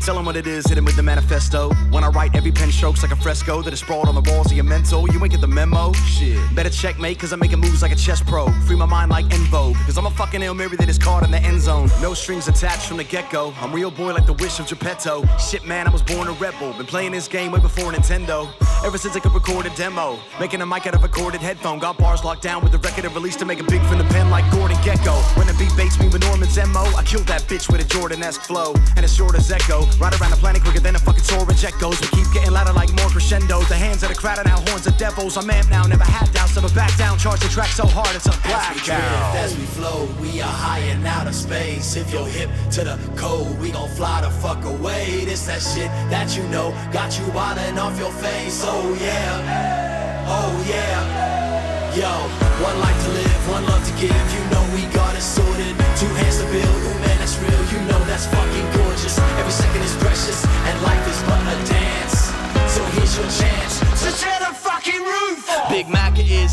Tell 0.00 0.14
them 0.16 0.24
what 0.24 0.34
it 0.34 0.46
is, 0.46 0.66
hit 0.66 0.78
him 0.78 0.86
with 0.86 0.96
the 0.96 1.02
manifesto. 1.02 1.74
When 1.90 2.04
I 2.04 2.08
write, 2.08 2.34
every 2.34 2.50
pen 2.50 2.72
strokes 2.72 3.02
like 3.02 3.12
a 3.12 3.16
fresco 3.16 3.60
that 3.60 3.72
is 3.72 3.80
sprawled 3.80 4.08
on 4.08 4.14
the 4.14 4.22
walls 4.32 4.46
of 4.46 4.52
your 4.54 4.64
mental. 4.64 5.06
You 5.10 5.20
ain't 5.22 5.30
get 5.30 5.42
the 5.42 5.46
memo? 5.46 5.92
Shit. 5.92 6.38
Better 6.54 6.70
checkmate, 6.70 7.18
cause 7.18 7.32
I'm 7.32 7.38
making 7.38 7.60
moves 7.60 7.82
like 7.82 7.92
a 7.92 7.96
chess 7.96 8.22
pro. 8.22 8.50
Free 8.66 8.76
my 8.76 8.86
mind 8.86 9.10
like 9.10 9.30
En 9.32 9.44
Vogue, 9.50 9.76
cause 9.84 9.98
I'm 9.98 10.06
a 10.06 10.10
fucking 10.10 10.40
Hail 10.40 10.54
Mary 10.54 10.76
that 10.78 10.88
is 10.88 10.98
caught 10.98 11.22
in 11.22 11.30
the 11.30 11.38
end 11.42 11.60
zone. 11.60 11.90
No 12.00 12.14
strings 12.14 12.48
attached 12.48 12.86
from 12.86 12.96
the 12.96 13.04
get 13.04 13.30
go. 13.30 13.52
I'm 13.60 13.74
real 13.74 13.90
boy 13.90 14.14
like 14.14 14.24
the 14.24 14.32
wish 14.32 14.58
of 14.58 14.66
Geppetto. 14.66 15.26
Shit, 15.36 15.66
man, 15.66 15.86
I 15.86 15.90
was 15.90 16.02
born 16.02 16.28
a 16.28 16.32
rebel. 16.32 16.72
Been 16.72 16.86
playing 16.86 17.12
this 17.12 17.28
game 17.28 17.52
way 17.52 17.60
before 17.60 17.92
Nintendo. 17.92 18.48
Ever 18.82 18.96
since 18.96 19.14
I 19.16 19.20
could 19.20 19.34
record 19.34 19.66
a 19.66 19.70
demo. 19.76 20.18
Making 20.40 20.62
a 20.62 20.66
mic 20.66 20.86
out 20.86 20.94
of 20.94 21.04
a 21.04 21.08
corded 21.08 21.42
headphone. 21.42 21.78
Got 21.78 21.98
bars 21.98 22.24
locked 22.24 22.42
down 22.42 22.62
with 22.62 22.72
the 22.72 22.78
record 22.78 23.04
and 23.04 23.14
release 23.14 23.36
to 23.36 23.44
make 23.44 23.60
a 23.60 23.64
big 23.64 23.82
from 23.82 23.98
the 23.98 24.04
pen 24.04 24.30
like 24.30 24.50
Gordon 24.50 24.78
Gecko. 24.82 25.12
When 25.36 25.46
the 25.46 25.54
beat 25.54 25.76
baits 25.76 26.00
me 26.00 26.08
with 26.08 26.22
Norman's 26.22 26.56
MO, 26.56 26.84
I 26.96 27.02
killed 27.04 27.26
that 27.26 27.42
bitch 27.42 27.70
with 27.70 27.82
a 27.82 27.84
Jordan 27.84 28.22
esque 28.22 28.42
flow. 28.42 28.72
And 28.96 29.04
as 29.04 29.14
short 29.14 29.36
as 29.36 29.50
Echo. 29.50 29.89
Ride 29.98 30.14
around 30.20 30.30
the 30.30 30.36
planet 30.36 30.62
quicker 30.62 30.80
than 30.80 30.96
a 30.96 30.98
fucking 30.98 31.24
Taurus 31.24 31.64
echoes. 31.64 32.00
We 32.00 32.08
keep 32.08 32.28
getting 32.32 32.52
louder 32.52 32.72
like 32.72 32.92
more 32.94 33.08
crescendos. 33.08 33.68
The 33.68 33.74
hands 33.74 34.02
of 34.02 34.08
the 34.10 34.14
crowd 34.14 34.38
are 34.38 34.44
now 34.44 34.60
horns 34.68 34.86
of 34.86 34.96
devils. 34.96 35.36
I'm 35.36 35.48
amped 35.48 35.70
now, 35.70 35.84
never 35.84 36.04
had 36.04 36.32
doubts, 36.32 36.56
never 36.56 36.72
back 36.74 36.96
down. 36.96 37.18
Charge 37.18 37.40
the 37.40 37.48
track 37.48 37.68
so 37.68 37.86
hard 37.86 38.14
it's 38.14 38.26
a 38.26 38.34
As 38.44 38.74
we 38.74 38.80
drift, 38.80 39.34
as 39.36 39.56
we 39.56 39.64
flow, 39.64 40.08
we 40.20 40.40
are 40.40 40.52
high 40.52 40.80
in 40.80 41.04
outer 41.06 41.32
space. 41.32 41.96
If 41.96 42.12
you're 42.12 42.26
hip 42.26 42.50
to 42.72 42.84
the 42.84 42.98
code, 43.16 43.58
we 43.58 43.70
gon' 43.70 43.88
fly 43.90 44.20
the 44.20 44.30
fuck 44.30 44.64
away. 44.64 45.24
This 45.24 45.46
that 45.46 45.62
shit 45.62 45.90
that 46.10 46.36
you 46.36 46.42
know 46.48 46.70
got 46.92 47.18
you 47.18 47.24
wildin' 47.32 47.78
off 47.78 47.98
your 47.98 48.12
face. 48.12 48.62
Oh 48.64 48.96
yeah, 49.00 50.26
oh 50.28 50.64
yeah. 50.68 51.40
Yo, 51.90 52.06
one 52.62 52.78
life 52.78 53.04
to 53.04 53.10
live, 53.10 53.48
one 53.50 53.64
love 53.66 53.84
to 53.84 53.92
give. 53.98 54.14
You 54.14 54.42
know 54.50 54.64
we 54.74 54.86
got 54.94 55.16
it 55.16 55.22
sorted. 55.22 55.74
Two 55.98 56.06
hands 56.22 56.38
to 56.38 56.46
build, 56.52 56.80
oh 56.86 56.98
man, 57.02 57.19
that's 57.30 57.42
real. 57.42 57.80
You 57.80 57.86
know 57.86 57.98
that's 58.04 58.26
fucking 58.26 58.66
gorgeous. 58.72 59.18
Every 59.38 59.52
second 59.52 59.82
is 59.82 59.94
precious, 59.96 60.44
and 60.44 60.82
life 60.82 61.06
is 61.08 61.22
but 61.22 61.40
a 61.40 61.56
dance. 61.68 62.32
So 62.72 62.84
here's 62.96 63.16
your 63.16 63.26
chance. 63.30 63.80
to 63.80 64.10
So 64.10 64.10
tear 64.10 64.40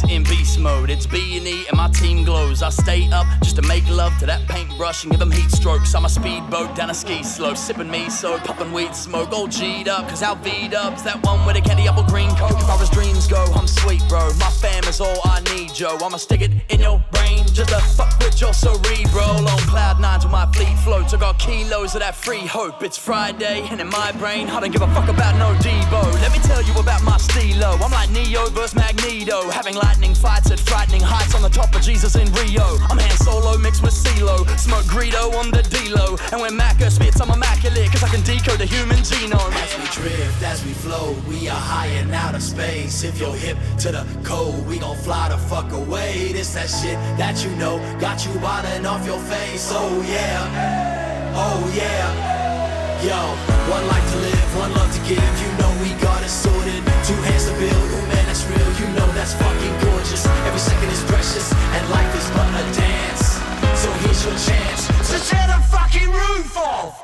is 0.04 0.10
in 0.10 0.24
beast 0.24 0.60
mode. 0.60 0.90
It's 0.90 1.06
B 1.06 1.38
and 1.38 1.48
E 1.48 1.66
and 1.68 1.78
my 1.78 1.90
team 1.90 2.24
glows. 2.24 2.62
I 2.62 2.70
stay 2.70 3.10
up 3.12 3.28
just 3.44 3.56
to 3.58 3.62
make 3.64 3.88
love 3.90 4.18
to 4.20 4.26
that 4.26 4.48
paintbrush 4.48 5.04
and 5.04 5.12
give 5.12 5.20
them 5.20 5.32
heat 5.32 5.52
strokes. 5.52 5.94
I'm 5.96 6.06
a 6.06 6.10
speedboat 6.10 6.76
down 6.76 6.90
a 6.90 6.94
ski 6.94 7.24
slope, 7.24 7.58
sipping 7.58 7.90
me 7.90 8.10
so 8.10 8.38
puffing 8.40 8.72
weed 8.74 8.96
smoke. 8.96 9.32
All 9.32 9.48
G'd 9.48 9.88
up, 9.88 10.08
cause 10.10 10.22
how 10.22 10.36
V'd 10.36 10.74
up's 10.74 11.04
that 11.04 11.24
one 11.26 11.46
with 11.46 11.58
a 11.58 11.62
candy 11.62 11.88
apple 11.88 12.04
green 12.04 12.30
coat. 12.36 12.56
As 12.56 12.64
far 12.64 12.82
as 12.82 12.90
dreams 12.90 13.28
go, 13.28 13.44
I'm 13.56 13.68
sweet, 13.68 14.02
bro. 14.10 14.32
My 14.40 14.50
fam 14.50 14.84
is 14.86 15.02
all 15.02 15.20
I 15.24 15.42
need, 15.54 15.74
Joe. 15.74 15.98
I'ma 16.02 16.18
stick 16.18 16.42
it 16.42 16.52
in 16.70 16.80
your 16.82 17.04
brain 17.12 17.46
just 17.54 17.70
to 17.70 17.80
fuck 17.98 18.18
with 18.20 18.40
your 18.40 18.54
cerebral. 18.54 19.48
On 19.48 19.60
cloud 19.70 20.00
nine 20.00 20.20
till 20.20 20.30
my 20.30 20.46
fleet 20.52 20.78
floats. 20.80 21.14
I 21.14 21.18
got 21.18 21.40
kilos 21.40 21.96
of 21.96 22.02
that 22.02 22.16
free 22.16 22.46
hope. 22.46 22.84
It's 22.84 22.98
Friday 22.98 23.68
and 23.70 23.82
in 23.82 23.90
my 23.90 24.12
brain, 24.14 24.48
I 24.50 24.60
don't 24.60 24.72
give 24.72 24.82
a 24.82 24.94
fuck 24.94 25.10
about 25.10 25.36
no 25.38 25.54
Debo. 25.60 26.14
Let 26.22 26.32
me 26.32 26.40
tell 26.40 26.62
you 26.62 26.74
about 26.80 27.04
my 27.04 27.18
stilo. 27.18 27.78
I'm 27.82 27.92
like 27.92 28.10
Neo 28.10 28.50
versus 28.50 28.76
Magneto, 28.76 29.50
having 29.50 29.76
lightning 29.88 30.14
fights 30.14 30.52
at 30.52 30.60
frightening 30.60 31.02
heights 31.02 31.34
on 31.34 31.42
the 31.42 31.50
top 31.50 31.74
of 31.74 31.82
Jesus 31.82 32.16
in 32.16 32.28
Rio. 32.34 32.68
I'm 32.90 33.00
Han 33.00 33.18
Solo 33.24 33.58
mixed 33.58 33.82
with 33.82 33.94
CeeLo, 33.94 34.38
smoke 34.60 34.84
Greedo 34.94 35.24
on 35.40 35.50
the 35.50 35.64
D-Lo. 35.64 36.18
And 36.32 36.42
when 36.42 36.54
Macca 36.60 36.92
spits, 36.92 37.22
I'm 37.22 37.32
immaculate, 37.32 37.90
cause 37.92 38.04
I 38.04 38.10
can 38.10 38.22
decode 38.24 38.60
the 38.60 38.66
human 38.66 39.00
genome. 39.10 39.56
As 39.64 39.74
we 39.80 39.88
drift, 40.00 40.44
as 40.44 40.60
we 40.66 40.74
flow, 40.74 41.16
we 41.30 41.48
are 41.48 41.64
high 41.74 41.92
in 42.00 42.14
outer 42.14 42.42
space. 42.42 43.06
If 43.06 43.18
you're 43.20 43.40
hip 43.46 43.58
to 43.84 43.90
the 43.96 44.04
code, 44.24 44.60
we 44.68 44.78
gon' 44.78 44.98
fly 45.08 45.30
the 45.30 45.38
fuck 45.38 45.72
away. 45.72 46.34
This 46.34 46.54
that 46.56 46.70
shit 46.70 47.00
that 47.18 47.36
you 47.46 47.52
know 47.56 47.80
got 48.00 48.26
you 48.26 48.34
wildin' 48.44 48.86
off 48.86 49.06
your 49.06 49.22
face. 49.32 49.72
Oh 49.72 49.96
yeah, 50.04 51.32
oh 51.46 51.64
yeah. 51.80 52.36
Yo, 53.08 53.20
one 53.72 53.86
life 53.88 54.08
to 54.12 54.18
live, 54.28 54.50
one 54.58 54.74
love 54.74 54.92
to 54.92 55.02
give. 55.08 55.34
You 55.44 55.50
know 55.60 55.72
we 55.82 55.90
got 56.02 56.24
it 56.28 56.34
sorted. 56.44 56.84
Two 57.08 57.20
hands 57.28 57.46
to 57.48 57.54
build, 57.62 57.90
That's 59.28 59.42
fucking 59.44 59.80
gorgeous. 59.82 60.26
Every 60.26 60.60
second 60.60 60.90
is 60.90 61.04
precious, 61.04 61.52
and 61.52 61.90
life 61.90 62.16
is 62.16 62.30
but 62.30 62.48
a 62.48 62.64
dance. 62.80 63.28
So 63.78 63.92
here's 64.00 64.24
your 64.24 64.34
chance. 64.36 64.88
So 65.06 65.18
tear 65.20 65.48
the 65.48 65.62
fucking 65.68 66.10
roof 66.10 66.56
off. 66.56 67.04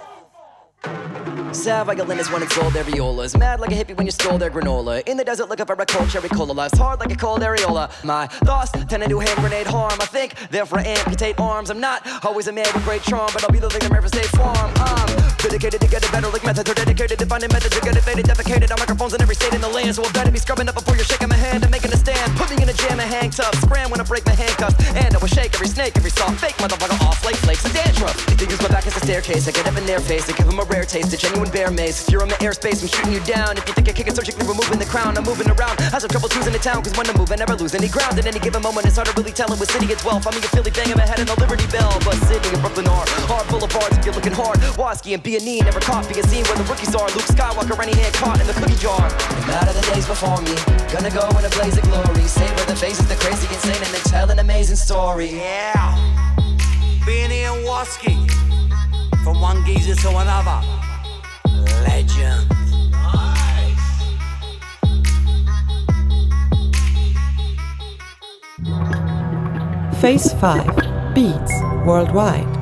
Sav 1.53 1.87
violin 1.87 2.19
is 2.19 2.31
when 2.31 2.41
it's 2.41 2.57
gold 2.57 2.71
areolas. 2.73 3.37
Mad 3.37 3.59
like 3.59 3.71
a 3.71 3.75
hippie 3.75 3.97
when 3.97 4.05
you 4.05 4.11
stole 4.13 4.37
their 4.37 4.49
granola. 4.49 5.05
In 5.05 5.17
the 5.17 5.25
desert 5.25 5.49
looking 5.49 5.65
for 5.65 5.73
a 5.73 5.85
cold 5.85 6.09
cherry 6.09 6.29
cola. 6.29 6.53
Life's 6.53 6.77
hard 6.77 7.01
like 7.01 7.11
a 7.11 7.17
cold 7.17 7.41
areola. 7.41 7.91
My 8.05 8.27
thoughts 8.27 8.71
tend 8.71 9.03
to 9.03 9.09
do 9.09 9.19
hand 9.19 9.37
grenade 9.39 9.67
harm. 9.67 9.99
I 9.99 10.05
think, 10.05 10.35
therefore 10.49 10.79
I 10.79 10.83
amputate 10.83 11.37
arms. 11.41 11.69
I'm 11.69 11.81
not 11.81 12.07
always 12.23 12.47
a 12.47 12.53
man 12.53 12.67
with 12.73 12.85
great 12.85 13.01
charm, 13.01 13.31
but 13.33 13.43
I'll 13.43 13.51
be 13.51 13.59
the 13.59 13.67
leader 13.67 13.89
never 13.89 14.07
State 14.07 14.27
Farm. 14.27 14.71
I'm 14.77 15.22
dedicated 15.43 15.81
to 15.81 15.87
get 15.87 16.01
it 16.01 16.11
better 16.11 16.29
like 16.31 16.45
methods 16.45 16.69
are 16.69 16.73
dedicated 16.73 17.19
to 17.19 17.25
finding 17.25 17.51
methods 17.51 17.75
to 17.75 17.81
get 17.83 17.99
faded, 17.99 18.25
defecated 18.25 18.71
on 18.71 18.79
microphones 18.79 19.13
in 19.13 19.21
every 19.21 19.35
state 19.35 19.53
in 19.53 19.59
the 19.59 19.67
land. 19.67 19.93
So 19.93 20.03
I 20.03 20.11
better 20.11 20.31
be 20.31 20.39
scrubbing 20.39 20.69
up 20.69 20.75
before 20.75 20.95
you're 20.95 21.03
shaking 21.03 21.27
my 21.27 21.35
hand 21.35 21.63
and 21.63 21.71
making 21.71 21.91
a 21.91 21.97
stand. 21.97 22.31
Put 22.39 22.49
me 22.49 22.63
in 22.63 22.69
a 22.69 22.73
jam 22.73 22.99
and 22.99 23.11
handcuffs. 23.11 23.59
Scram 23.59 23.91
when 23.91 23.99
I 23.99 24.05
break 24.07 24.25
my 24.25 24.31
handcuffs. 24.31 24.79
And 24.95 25.13
I 25.13 25.17
will 25.19 25.27
shake 25.27 25.53
every 25.55 25.67
snake, 25.67 25.97
every 25.99 26.11
soft 26.11 26.39
fake 26.39 26.55
motherfucker 26.63 26.95
off 27.03 27.19
like 27.25 27.35
flakes 27.43 27.65
and 27.65 27.73
dandruff. 27.73 28.15
They 28.39 28.47
use 28.47 28.61
my 28.63 28.69
back 28.69 28.87
as 28.87 28.95
a 28.95 29.01
staircase. 29.01 29.47
I 29.47 29.51
get 29.51 29.67
up 29.67 29.75
in 29.75 29.85
their 29.85 29.99
face. 29.99 30.29
I 30.29 30.33
give 30.33 30.47
them 30.47 30.59
a 30.59 30.63
rare 30.63 30.85
taste. 30.85 31.11
A 31.11 31.17
genuine 31.17 31.51
bear 31.51 31.69
mace. 31.71 32.07
If 32.07 32.13
you're 32.13 32.23
in 32.23 32.29
the 32.29 32.39
airspace, 32.39 32.79
I'm 32.81 32.87
shooting 32.87 33.11
you 33.11 33.23
down. 33.27 33.57
If 33.59 33.67
you 33.67 33.73
think 33.73 33.89
I 33.89 33.91
kick 33.91 34.07
it 34.07 34.15
surgically 34.15 34.47
removing 34.47 34.79
the 34.79 34.87
crown, 34.87 35.17
I'm 35.17 35.25
moving 35.27 35.51
around. 35.51 35.75
I 35.83 35.99
have 35.99 36.07
trouble 36.07 36.29
choosing 36.29 36.55
a 36.55 36.59
town, 36.59 36.83
cause 36.83 36.95
when 36.95 37.09
I 37.09 37.13
move, 37.17 37.31
I 37.31 37.35
never 37.35 37.55
lose 37.55 37.75
any 37.75 37.89
ground. 37.89 38.17
At 38.17 38.25
any 38.25 38.39
given 38.39 38.61
moment, 38.61 38.87
it's 38.87 38.95
hard 38.95 39.11
to 39.11 39.13
really 39.19 39.35
tell 39.35 39.51
in 39.51 39.59
what 39.59 39.67
city 39.67 39.91
it's 39.91 40.05
well. 40.05 40.19
Find 40.23 40.35
me 40.35 40.41
a 40.41 40.47
Philly 40.55 40.71
banging 40.71 40.95
my 40.95 41.05
head 41.05 41.19
in 41.19 41.27
the 41.27 41.35
Liberty 41.35 41.67
Bell. 41.67 41.91
But 42.07 42.15
Sydney 42.31 42.55
and 42.55 42.61
Brooklyn 42.63 42.87
are 42.87 43.03
hard 43.27 43.45
boulevards 43.51 43.97
if 43.97 44.05
you're 44.05 44.15
looking 44.15 44.31
hard. 44.31 44.57
Wasky 44.79 45.13
and 45.13 45.23
B 45.23 45.32
and 45.35 45.47
E 45.47 45.61
never 45.61 45.79
copy 45.79 46.19
a 46.19 46.23
scene 46.23 46.43
where 46.45 46.57
the 46.57 46.63
rookies 46.65 46.93
are. 46.95 47.07
Luke 47.09 47.25
Skywalker, 47.25 47.81
any 47.81 47.95
hand 47.95 48.13
caught 48.15 48.39
in 48.39 48.45
the 48.45 48.53
cookie 48.53 48.75
jar. 48.75 48.99
No 48.99 49.47
matter 49.47 49.73
the 49.73 49.81
days 49.93 50.05
before 50.05 50.37
me, 50.41 50.53
gonna 50.93 51.09
go 51.09 51.25
in 51.37 51.45
a 51.45 51.49
blaze 51.49 51.77
of 51.77 51.83
glory. 51.83 52.27
Savor 52.27 52.65
the 52.65 52.75
faces, 52.75 53.07
the 53.07 53.15
crazy, 53.15 53.47
insane, 53.47 53.75
and 53.75 53.93
then 53.93 54.01
tell 54.03 54.29
an 54.29 54.39
amazing 54.39 54.75
story. 54.75 55.31
Yeah. 55.31 55.73
Beanie 57.05 57.49
and 57.49 57.65
Waski. 57.65 58.29
From 59.23 59.41
one 59.41 59.65
geezer 59.65 59.95
to 59.95 60.09
another. 60.17 60.61
Legend. 61.87 62.47
Phase 69.99 70.33
5 70.33 71.15
Beats 71.15 71.53
Worldwide. 71.85 72.52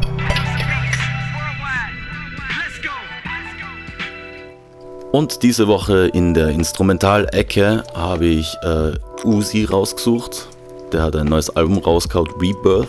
Und 5.11 5.43
diese 5.43 5.67
Woche 5.67 6.07
in 6.07 6.33
der 6.33 6.49
Instrumentalecke 6.49 7.83
habe 7.93 8.25
ich 8.25 8.55
äh, 8.63 8.93
Uzi 9.25 9.65
rausgesucht. 9.65 10.47
Der 10.93 11.03
hat 11.03 11.17
ein 11.17 11.27
neues 11.27 11.49
Album 11.49 11.79
rausgehauen, 11.79 12.29
Rebirth. 12.39 12.87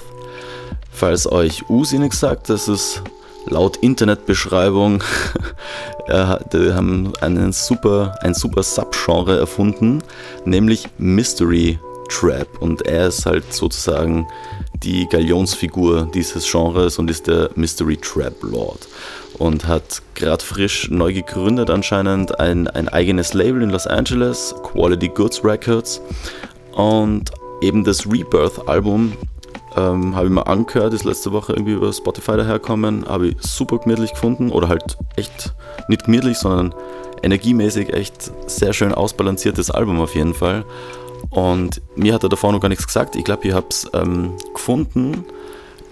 Falls 0.93 1.31
euch 1.31 1.69
Uzi 1.69 1.99
nichts 1.99 2.21
sagt, 2.21 2.49
das 2.49 2.69
ist 2.69 3.03
laut 3.47 3.79
Internetbeschreibung, 3.79 5.03
er 6.07 6.39
die 6.53 6.73
haben 6.73 7.13
einen 7.21 7.53
super, 7.53 8.15
ein 8.21 8.35
super 8.35 8.63
Subgenre 8.63 9.41
erfunden, 9.41 10.03
nämlich 10.45 10.87
Mystery 10.99 11.81
Trap. 12.09 12.61
Und 12.61 12.83
er 12.83 13.09
ist 13.09 13.27
halt 13.27 13.53
sozusagen 13.53 14.29
die 14.83 15.09
Galionsfigur 15.09 16.09
dieses 16.15 16.51
Genres 16.51 16.99
und 16.99 17.11
ist 17.11 17.27
der 17.27 17.51
Mystery 17.57 17.97
Trap 17.97 18.35
Lord. 18.43 18.87
Und 19.39 19.67
hat 19.67 20.03
gerade 20.15 20.45
frisch 20.45 20.91
neu 20.91 21.13
gegründet 21.13 21.71
anscheinend 21.71 22.39
ein, 22.39 22.69
ein 22.69 22.89
eigenes 22.89 23.35
Label 23.35 23.63
in 23.63 23.71
Los 23.71 23.87
Angeles, 23.87 24.55
Quality 24.63 25.09
Goods 25.09 25.45
Records. 25.45 26.01
Und 26.73 27.31
eben 27.61 27.85
das 27.85 28.07
Rebirth-Album 28.07 29.13
ähm, 29.77 30.15
habe 30.15 30.27
ich 30.27 30.33
mal 30.33 30.43
angehört, 30.43 30.93
ist 30.95 31.05
letzte 31.05 31.33
Woche 31.33 31.53
irgendwie 31.53 31.73
über 31.73 31.93
Spotify 31.93 32.37
daherkommen, 32.37 33.07
habe 33.07 33.29
ich 33.29 33.37
super 33.41 33.79
gemütlich 33.79 34.13
gefunden 34.13 34.51
oder 34.51 34.69
halt 34.69 34.97
echt 35.17 35.55
nicht 35.89 36.05
gemütlich, 36.05 36.39
sondern 36.39 36.75
energiemäßig 37.23 37.93
echt 37.93 38.33
sehr 38.47 38.73
schön 38.73 38.93
ausbalanciertes 38.93 39.71
Album 39.71 40.01
auf 40.01 40.15
jeden 40.15 40.35
Fall. 40.35 40.65
Und 41.31 41.81
mir 41.97 42.15
hat 42.15 42.25
er 42.25 42.29
davor 42.29 42.53
noch 42.53 42.61
gar 42.61 42.69
nichts 42.69 42.87
gesagt. 42.87 43.17
Ich 43.17 43.25
glaube, 43.25 43.47
ich 43.47 43.55
habe 43.55 43.67
es 43.71 43.89
ähm, 43.95 44.33
gefunden 44.53 45.25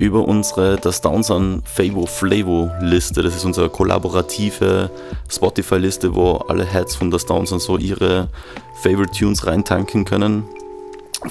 über 0.00 0.26
unsere 0.26 0.76
Das 0.76 1.02
Downs 1.02 1.30
an 1.30 1.62
Favo 1.64 2.06
Flavo 2.06 2.70
Liste. 2.80 3.22
Das 3.22 3.36
ist 3.36 3.44
unsere 3.44 3.68
kollaborative 3.68 4.90
Spotify-Liste, 5.28 6.14
wo 6.14 6.36
alle 6.48 6.64
Heads 6.64 6.96
von 6.96 7.10
Das 7.10 7.26
Downs 7.26 7.52
und 7.52 7.60
so 7.60 7.76
ihre 7.76 8.28
Favorite 8.82 9.12
Tunes 9.16 9.46
reintanken 9.46 10.04
können. 10.04 10.44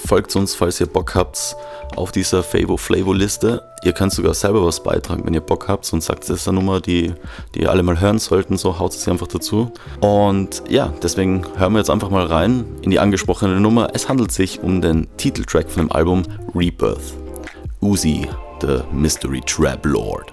Folgt 0.05 0.35
uns, 0.35 0.53
falls 0.53 0.79
ihr 0.79 0.85
Bock 0.85 1.15
habt, 1.15 1.55
auf 1.95 2.11
dieser 2.11 2.43
Favo 2.43 2.77
Flavo 2.77 3.11
Liste. 3.11 3.63
Ihr 3.83 3.93
könnt 3.93 4.13
sogar 4.13 4.35
selber 4.35 4.63
was 4.63 4.83
beitragen, 4.83 5.25
wenn 5.25 5.33
ihr 5.33 5.41
Bock 5.41 5.67
habt 5.67 5.91
und 5.91 6.03
sagt, 6.03 6.29
das 6.29 6.41
ist 6.41 6.47
eine 6.47 6.59
Nummer, 6.59 6.79
die, 6.79 7.13
die 7.55 7.61
ihr 7.61 7.71
alle 7.71 7.81
mal 7.81 7.99
hören 7.99 8.19
sollten, 8.19 8.55
so 8.55 8.77
haut 8.77 8.93
es 8.93 9.07
einfach 9.07 9.25
dazu. 9.25 9.71
Und 9.99 10.61
ja, 10.69 10.93
deswegen 11.01 11.43
hören 11.57 11.73
wir 11.73 11.79
jetzt 11.79 11.89
einfach 11.89 12.11
mal 12.11 12.27
rein 12.27 12.65
in 12.83 12.91
die 12.91 12.99
angesprochene 12.99 13.59
Nummer. 13.59 13.89
Es 13.93 14.07
handelt 14.07 14.31
sich 14.31 14.61
um 14.61 14.79
den 14.81 15.07
Titeltrack 15.17 15.71
von 15.71 15.87
dem 15.87 15.91
Album 15.91 16.21
Rebirth. 16.53 17.15
Uzi, 17.81 18.27
the 18.59 18.83
Mystery 18.91 19.41
Trap 19.41 19.85
Lord. 19.85 20.31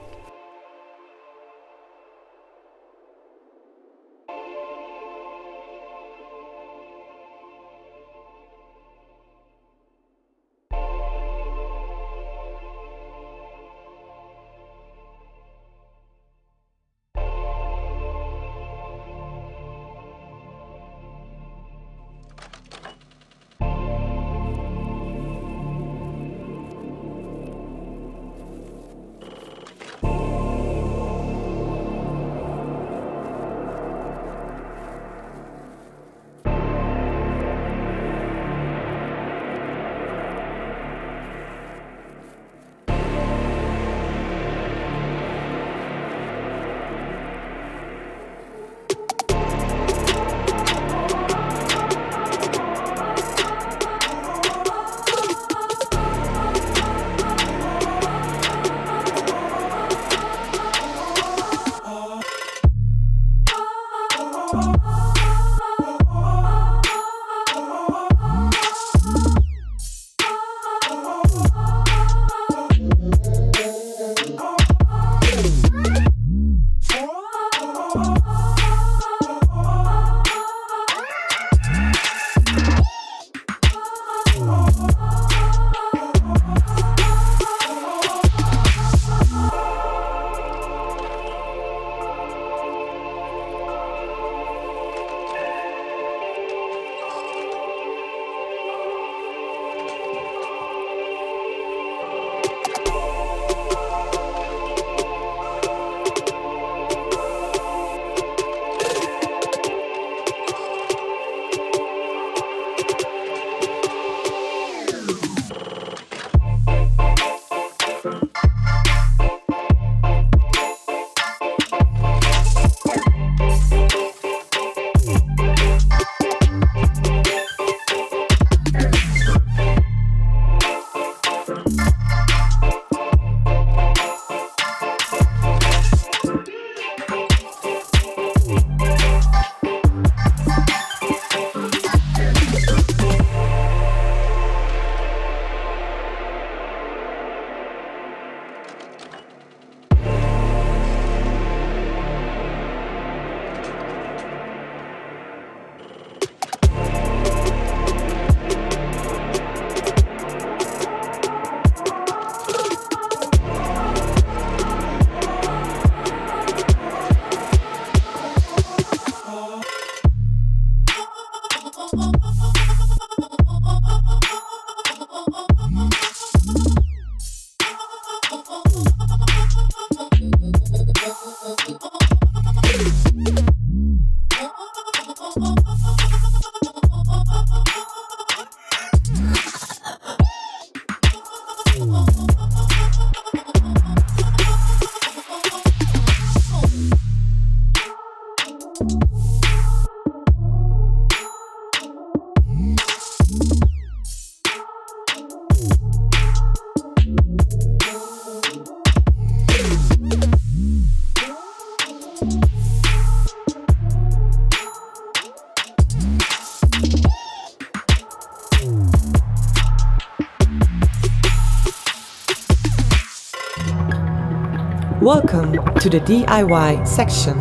To 225.86 225.92
the 225.92 226.00
DIY 226.00 226.84
section. 226.84 227.34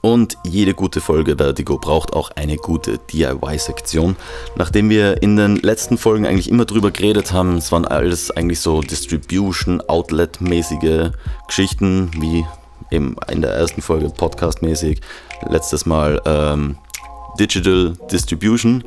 Und 0.00 0.36
jede 0.44 0.74
gute 0.74 1.00
Folge 1.00 1.36
Vertigo 1.36 1.78
braucht 1.78 2.12
auch 2.12 2.30
eine 2.32 2.56
gute 2.56 2.98
DIY-Sektion. 2.98 4.16
Nachdem 4.56 4.90
wir 4.90 5.22
in 5.22 5.36
den 5.36 5.56
letzten 5.56 5.96
Folgen 5.96 6.26
eigentlich 6.26 6.50
immer 6.50 6.64
drüber 6.64 6.90
geredet 6.90 7.32
haben, 7.32 7.56
es 7.58 7.70
waren 7.70 7.84
alles 7.86 8.32
eigentlich 8.32 8.60
so 8.60 8.80
Distribution, 8.80 9.80
Outlet-mäßige 9.80 11.12
Geschichten, 11.46 12.10
wie 12.18 12.44
eben 12.90 13.16
in 13.30 13.42
der 13.42 13.52
ersten 13.52 13.80
Folge 13.80 14.08
Podcast-mäßig, 14.08 15.00
letztes 15.48 15.86
Mal 15.86 16.20
ähm, 16.26 16.76
Digital 17.38 17.94
Distribution 18.10 18.82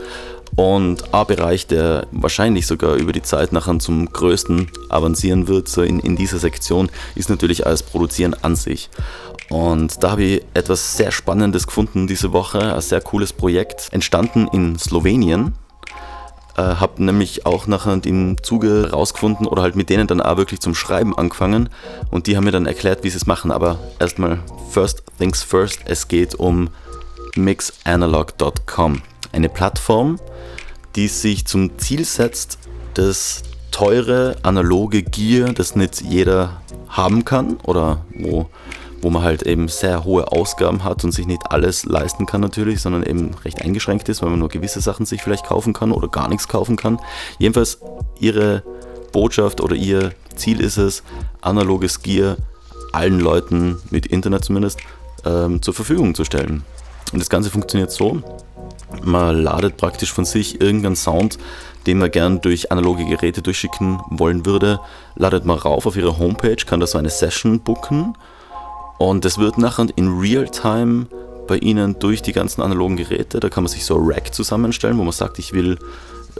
und 0.55 1.13
A-Bereich, 1.13 1.67
der 1.67 2.07
wahrscheinlich 2.11 2.67
sogar 2.67 2.95
über 2.95 3.11
die 3.11 3.21
Zeit 3.21 3.51
nachher 3.51 3.77
zum 3.79 4.11
größten 4.11 4.71
avancieren 4.89 5.47
wird, 5.47 5.67
so 5.67 5.81
in, 5.81 5.99
in 5.99 6.15
dieser 6.15 6.39
Sektion, 6.39 6.89
ist 7.15 7.29
natürlich 7.29 7.65
alles 7.65 7.83
Produzieren 7.83 8.35
an 8.41 8.55
sich. 8.55 8.89
Und 9.49 10.03
da 10.03 10.11
habe 10.11 10.23
ich 10.23 10.45
etwas 10.53 10.97
sehr 10.97 11.11
Spannendes 11.11 11.67
gefunden 11.67 12.07
diese 12.07 12.33
Woche, 12.33 12.73
ein 12.73 12.81
sehr 12.81 13.01
cooles 13.01 13.33
Projekt, 13.33 13.89
entstanden 13.91 14.47
in 14.51 14.77
Slowenien. 14.77 15.53
Äh, 16.57 16.61
habe 16.61 17.03
nämlich 17.03 17.45
auch 17.45 17.67
nachher 17.67 18.03
im 18.03 18.41
Zuge 18.41 18.89
rausgefunden 18.91 19.45
oder 19.45 19.61
halt 19.61 19.75
mit 19.75 19.89
denen 19.89 20.07
dann 20.07 20.21
auch 20.21 20.37
wirklich 20.37 20.59
zum 20.59 20.73
Schreiben 20.73 21.15
angefangen 21.15 21.69
und 22.09 22.25
die 22.25 22.35
haben 22.35 22.45
mir 22.45 22.51
dann 22.51 22.65
erklärt, 22.65 23.03
wie 23.03 23.11
sie 23.11 23.17
es 23.17 23.27
machen. 23.27 23.51
Aber 23.51 23.77
erstmal, 23.99 24.39
first 24.71 25.03
things 25.19 25.43
first, 25.43 25.81
es 25.85 26.07
geht 26.07 26.33
um 26.33 26.69
mixanalog.com, 27.35 29.03
eine 29.31 29.49
Plattform, 29.49 30.19
die 30.97 31.07
sich 31.07 31.45
zum 31.45 31.77
Ziel 31.77 32.03
setzt, 32.03 32.57
das 32.95 33.43
teure 33.71 34.35
analoge 34.41 35.03
Gear, 35.03 35.53
das 35.53 35.75
nicht 35.75 36.01
jeder 36.01 36.59
haben 36.89 37.23
kann 37.23 37.57
oder 37.63 38.03
wo, 38.15 38.49
wo 39.03 39.11
man 39.11 39.21
halt 39.21 39.43
eben 39.43 39.67
sehr 39.67 40.03
hohe 40.03 40.31
Ausgaben 40.31 40.83
hat 40.83 41.03
und 41.03 41.11
sich 41.11 41.27
nicht 41.27 41.51
alles 41.51 41.85
leisten 41.85 42.25
kann 42.25 42.41
natürlich, 42.41 42.81
sondern 42.81 43.03
eben 43.03 43.35
recht 43.45 43.61
eingeschränkt 43.61 44.09
ist, 44.09 44.23
weil 44.23 44.31
man 44.31 44.39
nur 44.39 44.49
gewisse 44.49 44.81
Sachen 44.81 45.05
sich 45.05 45.21
vielleicht 45.21 45.45
kaufen 45.45 45.73
kann 45.73 45.91
oder 45.91 46.07
gar 46.07 46.27
nichts 46.29 46.47
kaufen 46.47 46.75
kann. 46.75 46.99
Jedenfalls 47.37 47.79
ihre 48.19 48.63
Botschaft 49.11 49.61
oder 49.61 49.75
ihr 49.75 50.13
Ziel 50.35 50.59
ist 50.59 50.77
es, 50.77 51.03
analoges 51.41 52.01
Gear 52.01 52.37
allen 52.91 53.19
Leuten 53.19 53.77
mit 53.91 54.07
Internet 54.07 54.45
zumindest 54.45 54.79
ähm, 55.25 55.61
zur 55.61 55.75
Verfügung 55.75 56.15
zu 56.15 56.23
stellen. 56.23 56.63
Und 57.13 57.19
das 57.19 57.29
Ganze 57.29 57.49
funktioniert 57.49 57.91
so, 57.91 58.21
man 59.03 59.43
ladet 59.43 59.77
praktisch 59.77 60.11
von 60.11 60.25
sich 60.25 60.61
irgendeinen 60.61 60.95
Sound, 60.95 61.37
den 61.85 61.99
man 61.99 62.11
gern 62.11 62.41
durch 62.41 62.71
analoge 62.71 63.05
Geräte 63.05 63.41
durchschicken 63.41 63.99
wollen 64.09 64.45
würde, 64.45 64.79
ladet 65.15 65.45
man 65.45 65.57
rauf 65.57 65.85
auf 65.85 65.95
ihre 65.95 66.17
Homepage, 66.17 66.57
kann 66.57 66.79
da 66.79 66.87
so 66.87 66.97
eine 66.97 67.09
Session 67.09 67.59
booken 67.59 68.15
und 68.97 69.25
es 69.25 69.37
wird 69.37 69.57
nachher 69.57 69.87
in 69.95 70.19
Realtime 70.19 71.07
bei 71.47 71.57
Ihnen 71.57 71.97
durch 71.99 72.21
die 72.21 72.33
ganzen 72.33 72.61
analogen 72.61 72.97
Geräte, 72.97 73.39
da 73.39 73.49
kann 73.49 73.63
man 73.63 73.71
sich 73.71 73.85
so 73.85 73.95
ein 73.95 74.05
Rack 74.05 74.33
zusammenstellen, 74.33 74.97
wo 74.97 75.03
man 75.03 75.13
sagt, 75.13 75.39
ich 75.39 75.53
will 75.53 75.77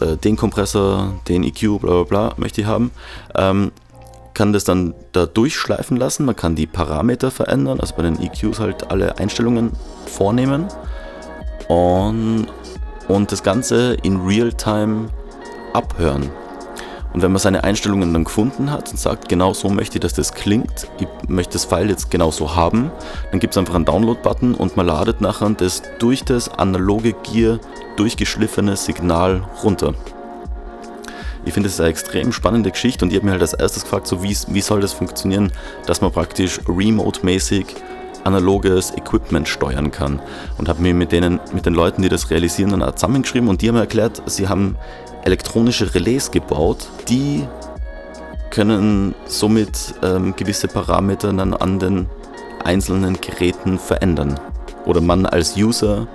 äh, 0.02 0.18
den 0.18 0.36
Kompressor, 0.36 1.14
den 1.28 1.44
EQ, 1.44 1.80
bla 1.80 2.04
bla 2.04 2.04
bla, 2.04 2.34
möchte 2.38 2.62
ich 2.62 2.68
haben. 2.68 2.92
Ähm, 3.36 3.72
kann 4.38 4.54
das 4.54 4.66
dann 4.66 4.94
da 5.14 5.26
durchschleifen 5.26 5.98
lassen, 5.98 6.24
man 6.24 6.36
kann 6.36 6.56
die 6.56 6.68
Parameter 6.68 7.32
verändern, 7.32 7.80
also 7.80 7.96
bei 7.96 8.04
den 8.04 8.22
EQs 8.22 8.60
halt 8.60 8.92
alle 8.92 9.18
Einstellungen 9.18 9.72
vornehmen 10.06 10.68
und, 11.68 12.46
und 13.08 13.32
das 13.32 13.42
Ganze 13.42 13.98
in 14.04 14.22
Realtime 14.22 15.10
abhören. 15.74 16.30
Und 17.14 17.24
wenn 17.24 17.32
man 17.32 17.40
seine 17.40 17.64
Einstellungen 17.64 18.14
dann 18.14 18.26
gefunden 18.26 18.72
hat 18.72 18.92
und 18.92 19.00
sagt, 19.00 19.28
genau 19.28 19.56
so 19.56 19.70
möchte 19.70 19.98
ich, 19.98 20.02
dass 20.02 20.14
das 20.14 20.32
klingt, 20.34 20.88
ich 21.00 21.08
möchte 21.28 21.54
das 21.54 21.66
File 21.66 21.90
jetzt 21.90 22.12
genau 22.12 22.30
so 22.30 22.56
haben, 22.56 22.92
dann 23.32 23.40
gibt 23.40 23.56
es 23.56 23.58
einfach 23.58 23.74
einen 23.74 23.86
Download-Button 23.86 24.54
und 24.54 24.78
man 24.78 24.86
ladet 24.86 25.20
nachher 25.20 25.50
das 25.50 25.82
durch 25.98 26.24
das 26.24 26.48
analoge 26.48 27.14
Gear 27.24 27.58
durchgeschliffene 27.96 28.76
Signal 28.76 29.42
runter. 29.64 29.96
Ich 31.48 31.54
finde, 31.54 31.68
das 31.68 31.76
ist 31.76 31.80
eine 31.80 31.90
extrem 31.92 32.34
spannende 32.34 32.72
Geschichte 32.72 33.06
und 33.06 33.12
ich 33.12 33.16
habe 33.16 33.26
mir 33.26 33.32
halt 33.32 33.42
als 33.42 33.54
erstes 33.54 33.84
gefragt, 33.84 34.06
so 34.06 34.22
wie, 34.22 34.36
wie 34.50 34.60
soll 34.60 34.82
das 34.82 34.92
funktionieren, 34.92 35.54
dass 35.86 36.02
man 36.02 36.12
praktisch 36.12 36.60
remote-mäßig 36.68 37.68
analoges 38.26 38.92
Equipment 38.92 39.48
steuern 39.48 39.90
kann. 39.90 40.22
Und 40.58 40.68
habe 40.68 40.82
mir 40.82 40.94
mit, 40.94 41.14
denen, 41.14 41.40
mit 41.54 41.66
den 41.66 41.74
Leuten, 41.74 42.02
die 42.02 42.10
das 42.10 42.30
realisieren, 42.32 42.78
dann 42.78 42.98
zusammengeschrieben 42.98 43.48
und 43.48 43.62
die 43.62 43.70
haben 43.70 43.76
mir 43.76 43.82
erklärt, 43.82 44.22
sie 44.26 44.50
haben 44.50 44.76
elektronische 45.24 45.96
Relais 45.96 46.32
gebaut, 46.32 46.90
die 47.08 47.48
können 48.50 49.16
somit 49.26 49.96
ähm, 50.04 50.36
gewisse 50.36 50.68
Parameter 50.68 51.32
dann 51.32 51.54
an 51.54 51.80
den 51.80 52.10
einzelnen 52.66 53.22
Geräten 53.22 53.80
verändern. 53.80 54.38
Oder 54.86 55.00
man 55.00 55.26
als 55.26 55.56
User 55.56 56.08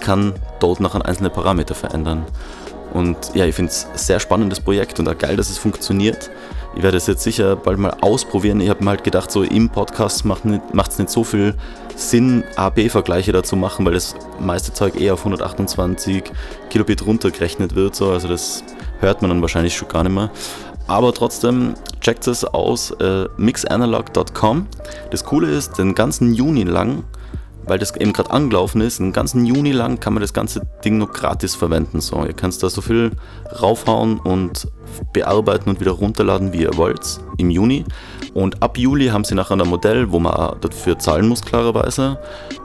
kann 0.00 0.34
dort 0.60 0.80
noch 0.80 0.94
einzelne 0.94 1.30
Parameter 1.30 1.74
verändern. 1.74 2.26
Und 2.92 3.16
ja, 3.34 3.44
ich 3.44 3.54
finde 3.54 3.70
es 3.70 3.86
ein 3.86 3.98
sehr 3.98 4.20
spannendes 4.20 4.60
Projekt 4.60 5.00
und 5.00 5.08
auch 5.08 5.18
geil, 5.18 5.36
dass 5.36 5.50
es 5.50 5.58
funktioniert. 5.58 6.30
Ich 6.76 6.82
werde 6.82 6.96
es 6.96 7.06
jetzt 7.06 7.22
sicher 7.22 7.56
bald 7.56 7.78
mal 7.78 7.96
ausprobieren. 8.00 8.60
Ich 8.60 8.68
habe 8.68 8.82
mir 8.82 8.90
halt 8.90 9.04
gedacht, 9.04 9.30
so 9.30 9.42
im 9.42 9.70
Podcast 9.70 10.24
macht 10.24 10.44
es 10.44 10.50
nicht, 10.50 10.98
nicht 10.98 11.10
so 11.10 11.22
viel 11.22 11.54
Sinn, 11.96 12.42
A-B-Vergleiche 12.56 13.32
dazu 13.32 13.54
machen, 13.54 13.86
weil 13.86 13.94
das 13.94 14.14
meiste 14.40 14.72
Zeug 14.72 15.00
eher 15.00 15.14
auf 15.14 15.20
128 15.20 16.24
Kilobit 16.70 17.06
runtergerechnet 17.06 17.74
wird. 17.76 17.94
So. 17.94 18.10
Also 18.10 18.26
das 18.26 18.64
hört 19.00 19.22
man 19.22 19.30
dann 19.30 19.40
wahrscheinlich 19.40 19.76
schon 19.76 19.88
gar 19.88 20.02
nicht 20.02 20.14
mehr. 20.14 20.30
Aber 20.86 21.14
trotzdem, 21.14 21.74
checkt 22.00 22.26
es 22.26 22.44
aus, 22.44 22.90
äh, 22.92 23.26
mixanalog.com. 23.36 24.66
Das 25.10 25.24
Coole 25.24 25.48
ist, 25.48 25.78
den 25.78 25.94
ganzen 25.94 26.34
Juni 26.34 26.64
lang 26.64 27.04
weil 27.66 27.78
das 27.78 27.96
eben 27.96 28.12
gerade 28.12 28.30
angelaufen 28.30 28.80
ist, 28.80 29.00
einen 29.00 29.12
ganzen 29.12 29.44
Juni 29.44 29.72
lang 29.72 30.00
kann 30.00 30.14
man 30.14 30.20
das 30.20 30.32
ganze 30.32 30.66
Ding 30.84 30.98
noch 30.98 31.12
gratis 31.12 31.54
verwenden. 31.54 32.00
So, 32.00 32.24
ihr 32.24 32.32
könnt 32.32 32.62
da 32.62 32.68
so 32.68 32.80
viel 32.80 33.12
raufhauen 33.60 34.18
und 34.18 34.68
bearbeiten 35.12 35.70
und 35.70 35.80
wieder 35.80 35.92
runterladen, 35.92 36.52
wie 36.52 36.62
ihr 36.62 36.76
wollt, 36.76 37.20
im 37.36 37.50
Juni. 37.50 37.84
Und 38.32 38.62
ab 38.62 38.78
Juli 38.78 39.08
haben 39.08 39.24
sie 39.24 39.34
nachher 39.34 39.58
ein 39.58 39.68
Modell, 39.68 40.10
wo 40.10 40.18
man 40.18 40.34
auch 40.34 40.58
dafür 40.58 40.98
zahlen 40.98 41.28
muss, 41.28 41.42
klarerweise. 41.42 42.18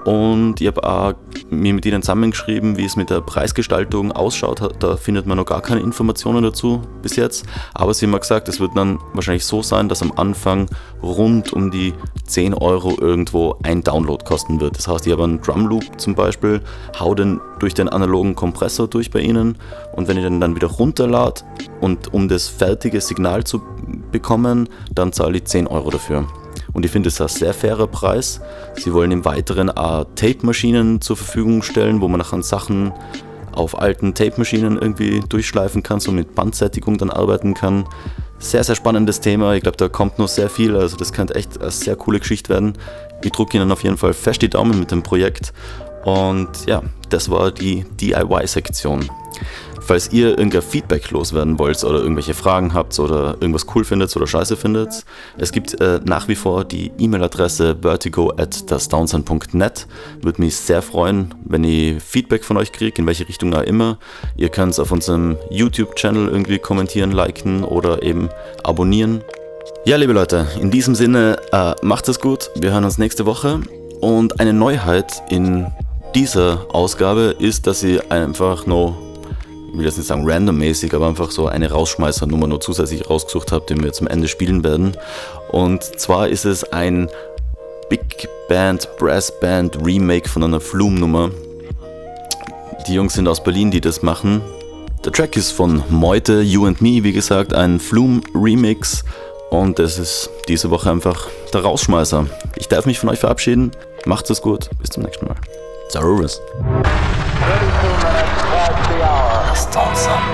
Und 0.05 0.61
ich 0.61 0.67
habe 0.67 0.83
auch 0.83 1.13
mir 1.49 1.73
mit 1.73 1.85
ihnen 1.85 2.01
zusammengeschrieben, 2.01 2.77
wie 2.77 2.85
es 2.85 2.95
mit 2.95 3.09
der 3.09 3.21
Preisgestaltung 3.21 4.11
ausschaut. 4.11 4.61
Da 4.79 4.97
findet 4.97 5.25
man 5.25 5.37
noch 5.37 5.45
gar 5.45 5.61
keine 5.61 5.81
Informationen 5.81 6.43
dazu 6.43 6.81
bis 7.01 7.15
jetzt. 7.15 7.45
Aber 7.73 7.93
sie 7.93 8.05
haben 8.05 8.11
mir 8.11 8.19
gesagt, 8.19 8.47
es 8.49 8.59
wird 8.59 8.71
dann 8.75 8.99
wahrscheinlich 9.13 9.45
so 9.45 9.61
sein, 9.61 9.89
dass 9.89 10.01
am 10.01 10.11
Anfang 10.15 10.67
rund 11.03 11.53
um 11.53 11.71
die 11.71 11.93
10 12.25 12.53
Euro 12.53 12.97
irgendwo 12.99 13.55
ein 13.63 13.83
Download 13.83 14.23
kosten 14.23 14.59
wird. 14.59 14.77
Das 14.77 14.87
heißt, 14.87 15.05
ich 15.05 15.13
habe 15.13 15.23
einen 15.23 15.41
Drum 15.41 15.67
Loop 15.67 15.83
zum 15.99 16.15
Beispiel, 16.15 16.61
hau 16.99 17.13
den 17.13 17.39
durch 17.59 17.73
den 17.73 17.89
analogen 17.89 18.35
Kompressor 18.35 18.87
durch 18.87 19.11
bei 19.11 19.19
Ihnen 19.19 19.57
und 19.93 20.07
wenn 20.07 20.17
ich 20.17 20.23
den 20.23 20.39
dann 20.39 20.55
wieder 20.55 20.67
runterlade 20.67 21.41
und 21.81 22.13
um 22.13 22.27
das 22.27 22.47
fertige 22.47 23.01
Signal 23.01 23.43
zu 23.43 23.61
bekommen, 24.11 24.69
dann 24.93 25.13
zahle 25.13 25.37
ich 25.37 25.45
10 25.45 25.67
Euro 25.67 25.89
dafür. 25.89 26.27
Und 26.73 26.85
ich 26.85 26.91
finde 26.91 27.09
es 27.09 27.19
ein 27.19 27.27
sehr 27.27 27.53
fairer 27.53 27.87
Preis. 27.87 28.41
Sie 28.75 28.93
wollen 28.93 29.11
im 29.11 29.25
Weiteren 29.25 29.69
auch 29.69 30.05
Tape-Maschinen 30.15 31.01
zur 31.01 31.17
Verfügung 31.17 31.63
stellen, 31.63 32.01
wo 32.01 32.07
man 32.07 32.19
nachher 32.19 32.41
Sachen 32.43 32.93
auf 33.53 33.79
alten 33.79 34.13
Tape-Maschinen 34.13 34.77
irgendwie 34.77 35.21
durchschleifen 35.27 35.83
kann, 35.83 35.99
so 35.99 36.11
mit 36.11 36.35
Bandsättigung 36.35 36.97
dann 36.97 37.09
arbeiten 37.09 37.53
kann. 37.53 37.85
Sehr, 38.37 38.63
sehr 38.63 38.75
spannendes 38.75 39.19
Thema. 39.19 39.55
Ich 39.55 39.63
glaube, 39.63 39.77
da 39.77 39.89
kommt 39.89 40.19
noch 40.19 40.29
sehr 40.29 40.49
viel. 40.49 40.77
Also 40.77 40.95
das 40.95 41.11
könnte 41.11 41.35
echt 41.35 41.59
eine 41.59 41.71
sehr 41.71 41.95
coole 41.95 42.19
Geschichte 42.19 42.49
werden. 42.49 42.73
Ich 43.21 43.31
drücke 43.31 43.57
Ihnen 43.57 43.71
auf 43.71 43.83
jeden 43.83 43.97
Fall 43.97 44.13
fest 44.13 44.41
die 44.41 44.49
Daumen 44.49 44.79
mit 44.79 44.91
dem 44.91 45.03
Projekt. 45.03 45.51
Und 46.05 46.65
ja, 46.65 46.81
das 47.09 47.29
war 47.29 47.51
die 47.51 47.83
DIY-Sektion. 47.99 49.09
Falls 49.89 50.13
ihr 50.13 50.37
irgendein 50.37 50.61
Feedback 50.61 51.09
loswerden 51.09 51.57
wollt 51.57 51.83
oder 51.83 51.97
irgendwelche 51.97 52.35
Fragen 52.35 52.75
habt 52.75 52.99
oder 52.99 53.37
irgendwas 53.39 53.65
cool 53.73 53.83
findet 53.83 54.15
oder 54.15 54.27
scheiße 54.27 54.55
findet, 54.55 55.03
es 55.39 55.51
gibt 55.51 55.81
äh, 55.81 55.99
nach 56.05 56.27
wie 56.27 56.35
vor 56.35 56.63
die 56.63 56.91
E-Mail-Adresse 56.99 57.75
vertigo 57.81 58.31
at 58.37 58.69
dasdownsound.net. 58.69 59.87
Würde 60.21 60.41
mich 60.43 60.57
sehr 60.57 60.83
freuen, 60.83 61.33
wenn 61.43 61.63
ich 61.63 62.03
Feedback 62.03 62.45
von 62.45 62.57
euch 62.57 62.71
kriege, 62.71 63.01
in 63.01 63.07
welche 63.07 63.27
Richtung 63.27 63.51
auch 63.55 63.63
immer. 63.63 63.97
Ihr 64.37 64.49
könnt 64.49 64.73
es 64.73 64.79
auf 64.79 64.91
unserem 64.91 65.37
YouTube-Channel 65.49 66.27
irgendwie 66.27 66.59
kommentieren, 66.59 67.11
liken 67.11 67.63
oder 67.63 68.03
eben 68.03 68.29
abonnieren. 68.63 69.23
Ja, 69.85 69.97
liebe 69.97 70.13
Leute, 70.13 70.45
in 70.61 70.69
diesem 70.69 70.93
Sinne, 70.93 71.39
äh, 71.51 71.73
macht 71.81 72.07
es 72.09 72.19
gut. 72.19 72.51
Wir 72.53 72.73
hören 72.73 72.83
uns 72.83 72.99
nächste 72.99 73.25
Woche. 73.25 73.61
Und 74.01 74.39
eine 74.39 74.53
Neuheit 74.53 75.23
in 75.31 75.65
dieser 76.13 76.67
Ausgabe 76.75 77.35
ist, 77.39 77.65
dass 77.65 77.81
ich 77.81 78.11
einfach 78.11 78.67
noch 78.67 79.08
will 79.73 79.85
jetzt 79.85 79.97
nicht 79.97 80.07
sagen 80.07 80.29
randommäßig, 80.29 80.93
aber 80.93 81.07
einfach 81.07 81.31
so 81.31 81.47
eine 81.47 81.71
Rausschmeißernummer 81.71 82.47
nur 82.47 82.61
zusätzlich 82.61 83.09
rausgesucht 83.09 83.51
habe, 83.51 83.65
die 83.69 83.81
wir 83.81 83.93
zum 83.93 84.07
Ende 84.07 84.27
spielen 84.27 84.63
werden. 84.63 84.97
Und 85.51 85.83
zwar 85.83 86.27
ist 86.27 86.45
es 86.45 86.63
ein 86.71 87.09
Big 87.89 88.27
Band, 88.47 88.87
Brass 88.97 89.31
Band 89.39 89.77
Remake 89.83 90.29
von 90.29 90.43
einer 90.43 90.59
Flume-Nummer. 90.59 91.31
Die 92.87 92.93
Jungs 92.93 93.13
sind 93.13 93.27
aus 93.27 93.43
Berlin, 93.43 93.71
die 93.71 93.81
das 93.81 94.01
machen. 94.01 94.41
Der 95.05 95.11
Track 95.11 95.37
ist 95.37 95.51
von 95.51 95.83
Meute, 95.89 96.41
You 96.41 96.65
and 96.65 96.81
Me, 96.81 97.03
wie 97.03 97.13
gesagt, 97.13 97.53
ein 97.53 97.79
Flume-Remix. 97.79 99.03
Und 99.49 99.79
das 99.79 99.97
ist 99.97 100.29
diese 100.47 100.69
Woche 100.69 100.91
einfach 100.91 101.27
der 101.53 101.61
Rausschmeißer. 101.61 102.27
Ich 102.57 102.67
darf 102.67 102.85
mich 102.85 102.99
von 102.99 103.09
euch 103.09 103.19
verabschieden. 103.19 103.71
Macht 104.05 104.29
es 104.29 104.41
gut. 104.41 104.69
Bis 104.79 104.89
zum 104.89 105.03
nächsten 105.03 105.25
Mal. 105.25 105.35
Servus. 105.89 106.41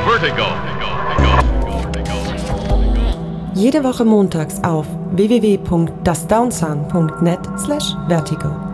Vertigo. 0.05 0.45
Jede 3.53 3.83
Woche 3.83 4.05
montags 4.05 4.63
auf 4.63 4.85
www.dasdownsound.net 5.11 7.39
slash 7.57 7.93
vertigo. 8.07 8.64